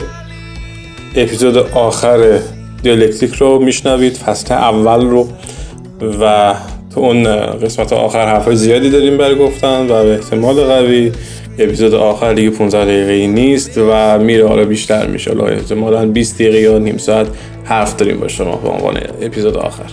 اپیزود 1.15 1.57
آخر 1.57 2.39
دیالکتیک 2.83 3.33
رو 3.33 3.59
میشنوید 3.59 4.17
فصل 4.17 4.53
اول 4.53 5.05
رو. 5.05 5.27
و 6.21 6.53
تو 6.93 6.99
اون 6.99 7.23
قسمت 7.57 7.93
آخر 7.93 8.25
حرفای 8.25 8.55
زیادی 8.55 8.89
داریم 8.89 9.17
برای 9.17 9.35
گفتن 9.35 9.81
و 9.81 10.03
به 10.03 10.13
احتمال 10.13 10.55
قوی 10.55 11.11
اپیزود 11.59 11.93
آخر 11.93 12.33
دیگه 12.33 12.49
15 12.49 12.85
دقیقه 12.85 13.27
نیست 13.27 13.77
و 13.77 14.19
میره 14.19 14.47
حالا 14.47 14.65
بیشتر 14.65 15.07
میشه. 15.07 15.31
حالا 15.31 15.47
احتمالا 15.47 16.05
20 16.05 16.35
دقیقه 16.35 16.59
یا 16.59 16.77
نیم 16.77 16.97
ساعت 16.97 17.27
حرف 17.63 17.95
داریم 17.95 18.19
با 18.19 18.27
شما 18.27 18.55
به 18.55 18.69
عنوان 18.69 18.97
اپیزود 19.21 19.57
آخر. 19.57 19.89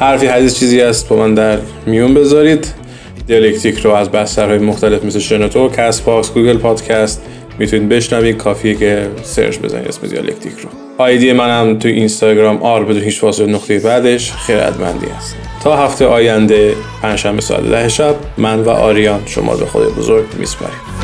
حرفی 0.00 0.26
حدیث 0.26 0.58
چیزی 0.58 0.80
هست 0.80 1.08
با 1.08 1.16
من 1.16 1.34
در 1.34 1.58
میون 1.86 2.14
بذارید. 2.14 2.87
دیالکتیک 3.28 3.78
رو 3.78 3.92
از 3.92 4.10
بسترهای 4.10 4.58
مختلف 4.58 5.04
مثل 5.04 5.18
شنوتو، 5.18 5.68
CastBox، 5.68 6.32
Google 6.32 6.58
Podcast 6.58 7.22
می‌تونید 7.58 7.88
بشنوید. 7.88 8.36
کافیه 8.36 8.74
که 8.74 9.06
search 9.22 9.58
بزنید 9.58 9.88
اسم 9.88 10.06
دیالکتیک 10.06 10.52
رو. 10.52 10.68
ID 10.98 11.32
منم 11.32 11.78
تو 11.78 11.88
اینستاگرام 11.88 12.62
آر 12.62 12.84
بدون 12.84 13.02
هیچ 13.02 13.20
فاصله 13.20 13.46
نقطه 13.46 13.78
بعدش 13.78 14.32
خیرتمندی 14.32 15.06
است 15.06 15.36
تا 15.64 15.76
هفته 15.76 16.06
آینده 16.06 16.74
پنجشنبه 17.02 17.40
ساعت 17.40 17.64
ده 17.64 17.88
شب 17.88 18.14
من 18.38 18.60
و 18.60 18.68
آریان 18.68 19.22
شما 19.26 19.56
به 19.56 19.66
خود 19.66 19.96
بزرگ 19.96 20.24
میسپاریم. 20.38 20.97